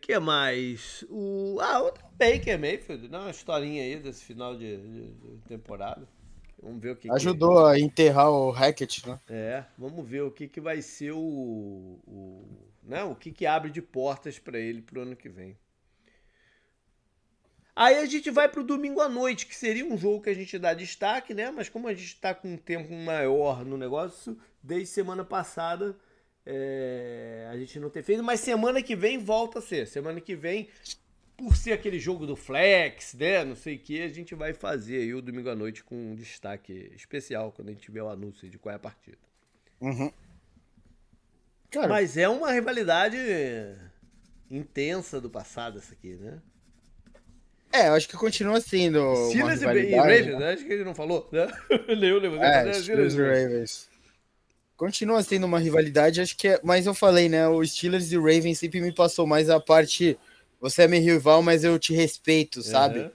[0.06, 1.04] Que mais?
[1.10, 6.08] O, ah, o Baker Mayfield, dá uma historinha aí desse final de, de, de temporada.
[6.62, 7.72] Vamos ver o que Ajudou que...
[7.72, 9.20] a enterrar o Hackett, né?
[9.28, 11.18] É, vamos ver o que, que vai ser o,
[12.06, 12.46] o
[12.84, 13.04] né?
[13.04, 15.58] O que, que abre de portas para ele pro ano que vem.
[17.76, 20.60] Aí a gente vai pro domingo à noite, que seria um jogo que a gente
[20.60, 21.50] dá destaque, né?
[21.50, 25.98] Mas como a gente está com um tempo maior no negócio, desde semana passada
[26.46, 29.88] é, a gente não tem feito, mas semana que vem volta a ser.
[29.88, 30.70] Semana que vem,
[31.36, 33.44] por ser aquele jogo do Flex, né?
[33.44, 36.16] Não sei o que, a gente vai fazer aí o domingo à noite com um
[36.16, 39.18] destaque especial quando a gente tiver o anúncio de qual é a partida.
[39.82, 40.12] Uhum.
[41.72, 43.18] Cara, mas é uma rivalidade
[44.50, 46.42] intensa do passado, essa aqui, né?
[47.74, 49.00] É, eu acho que continua sendo.
[49.32, 50.54] Steelers e Ravens, né?
[50.54, 51.48] Acho que ele não falou, né?
[52.00, 52.42] Nenhum levou.
[52.42, 53.95] É, Steelers e Ravens.
[54.78, 56.60] Continua sendo uma rivalidade, acho que é.
[56.64, 57.48] Mas eu falei, né?
[57.48, 60.18] O Steelers e o Ravens sempre me passou mais a parte.
[60.60, 63.00] Você é meu rival, mas eu te respeito, sabe?
[63.00, 63.12] Uhum.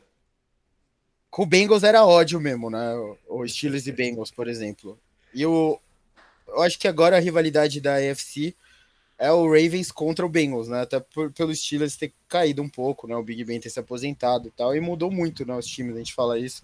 [1.30, 2.94] Com o Bengals era ódio mesmo, né?
[3.28, 4.98] O Steelers e Bengals, por exemplo.
[5.34, 5.78] E o.
[6.48, 8.54] Eu acho que agora a rivalidade da AFC
[9.18, 10.80] é o Ravens contra o Bengals, né?
[10.80, 13.14] Até por, pelo Steelers ter caído um pouco, né?
[13.14, 14.74] O Big Ben ter se aposentado e tal.
[14.74, 15.54] E mudou muito, né?
[15.54, 16.62] Os times, a gente fala isso.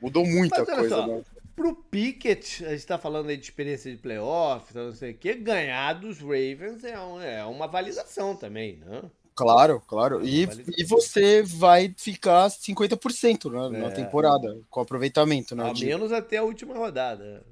[0.00, 1.22] Mudou muita coisa, só, né?
[1.58, 5.34] Pro Pickett, a gente tá falando aí de experiência de playoffs, não sei o quê,
[5.34, 9.02] ganhar dos Ravens é, um, é uma validação também, né?
[9.34, 10.24] Claro, claro.
[10.24, 13.82] E, e você vai ficar 50% né, é.
[13.82, 15.64] na temporada, com aproveitamento, né?
[15.64, 15.86] Ao de...
[15.86, 17.44] menos até a última rodada.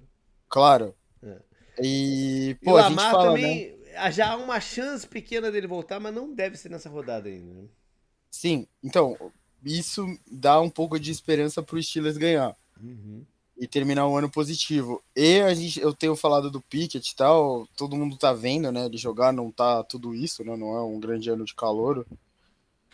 [0.49, 0.95] Claro.
[1.21, 1.39] É.
[1.83, 4.13] E, pô, e o a gente fala, também, né?
[4.13, 7.53] já há uma chance pequena dele voltar, mas não deve ser nessa rodada ainda.
[7.55, 7.69] Né?
[8.31, 9.17] Sim, então,
[9.65, 12.57] isso dá um pouco de esperança pro Steelers ganhar.
[12.81, 13.27] Uhum.
[13.59, 15.03] E terminar o ano positivo.
[15.15, 18.85] E a gente, eu tenho falado do Pickett e tal, todo mundo tá vendo, né?
[18.85, 20.57] Ele jogar não tá tudo isso, né?
[20.57, 22.07] Não é um grande ano de calor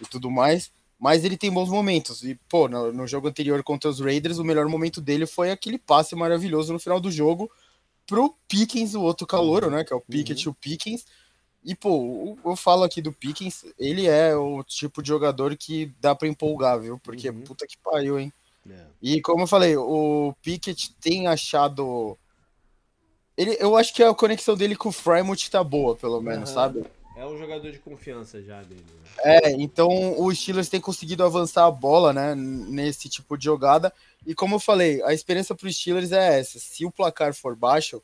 [0.00, 0.70] e tudo mais.
[1.02, 2.22] Mas ele tem bons momentos.
[2.22, 5.76] E, pô, no, no jogo anterior contra os Raiders, o melhor momento dele foi aquele
[5.76, 7.50] passe maravilhoso no final do jogo
[8.06, 9.82] pro Pickens, o outro calouro, né?
[9.82, 10.52] Que é o Pickett uhum.
[10.52, 11.04] e o Pickens.
[11.64, 16.14] E, pô, eu falo aqui do Pickens, ele é o tipo de jogador que dá
[16.14, 16.98] pra empolgar, viu?
[16.98, 17.42] Porque uhum.
[17.42, 18.32] puta que pariu, hein?
[18.68, 18.86] É.
[19.00, 22.18] E como eu falei, o Pickett tem achado.
[23.36, 26.54] Ele, eu acho que a conexão dele com o Frymouth tá boa, pelo menos, uhum.
[26.54, 26.84] sabe?
[27.16, 28.84] É um jogador de confiança já dele.
[28.84, 29.10] Né?
[29.24, 29.88] É, então
[30.18, 33.92] o Steelers tem conseguido avançar a bola, né, nesse tipo de jogada.
[34.26, 36.58] E como eu falei, a experiência para os Steelers é essa.
[36.58, 38.02] Se o placar for baixo,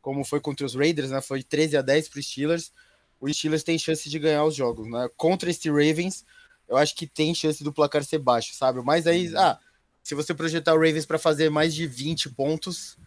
[0.00, 2.72] como foi contra os Raiders, né, foi 13 a 10 para os Steelers,
[3.20, 5.08] o Steelers tem chance de ganhar os jogos, né?
[5.16, 6.24] Contra este Ravens,
[6.68, 8.80] eu acho que tem chance do placar ser baixo, sabe?
[8.82, 9.38] Mas aí, uhum.
[9.38, 9.58] ah,
[10.02, 12.98] se você projetar o Ravens para fazer mais de 20 pontos,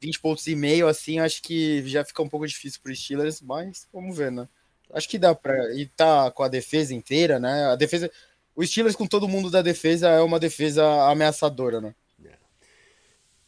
[0.00, 3.40] 20 pontos e meio, assim, acho que já fica um pouco difícil para os Steelers,
[3.40, 4.48] mas vamos ver, né?
[4.92, 7.66] Acho que dá para e tá com a defesa inteira, né?
[7.66, 8.10] A defesa,
[8.56, 11.94] o Steelers com todo mundo da defesa é uma defesa ameaçadora, né?
[12.24, 12.34] É.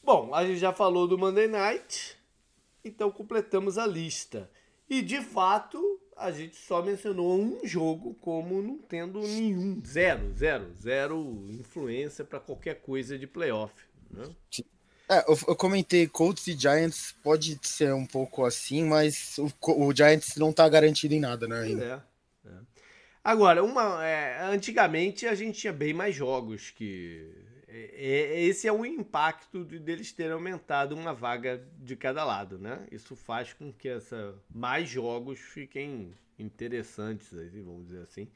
[0.03, 2.17] Bom, a gente já falou do Monday Night,
[2.85, 4.49] então completamos a lista.
[4.89, 10.73] E de fato, a gente só mencionou um jogo como não tendo nenhum, zero, zero,
[10.81, 13.75] zero influência para qualquer coisa de playoff.
[14.11, 14.29] Né?
[15.09, 19.53] É, eu, eu, comentei Colts e Giants pode ser um pouco assim, mas o,
[19.87, 21.61] o Giants não tá garantido em nada, né?
[21.61, 22.07] Ainda.
[22.45, 22.53] É, é.
[23.25, 27.31] Agora, uma, é, antigamente a gente tinha bem mais jogos que.
[27.93, 32.59] É, é, esse é o impacto de, deles terem aumentado uma vaga de cada lado,
[32.59, 32.87] né?
[32.91, 37.31] Isso faz com que essa, mais jogos fiquem interessantes,
[37.65, 38.29] vamos dizer assim,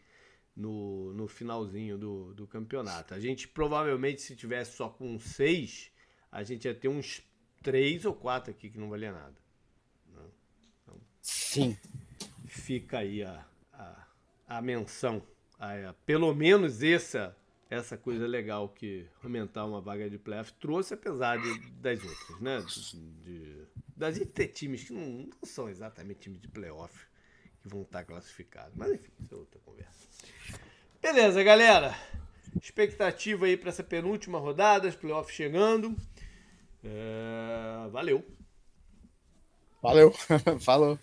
[0.54, 3.14] no, no finalzinho do, do campeonato.
[3.14, 5.90] A gente provavelmente, se tivesse só com seis
[6.36, 7.22] a gente ia ter uns
[7.62, 9.34] três ou quatro aqui que não valia nada.
[10.12, 10.22] Né?
[10.82, 11.76] Então, Sim.
[12.46, 13.42] Fica aí a,
[13.72, 14.06] a,
[14.46, 15.22] a menção.
[15.58, 17.34] A, a, pelo menos essa
[17.68, 22.64] essa coisa legal que aumentar uma vaga de playoff trouxe, apesar de, das outras, né?
[23.24, 27.06] De, das de ter times que não, não, são exatamente times de playoff
[27.60, 28.72] que vão estar classificados.
[28.76, 30.08] Mas enfim, isso é outra conversa.
[31.02, 31.94] Beleza, galera.
[32.62, 35.94] Expectativa aí para essa penúltima rodada, os playoffs chegando.
[36.84, 38.24] É, valeu.
[39.82, 40.12] Valeu.
[40.60, 40.98] Falou.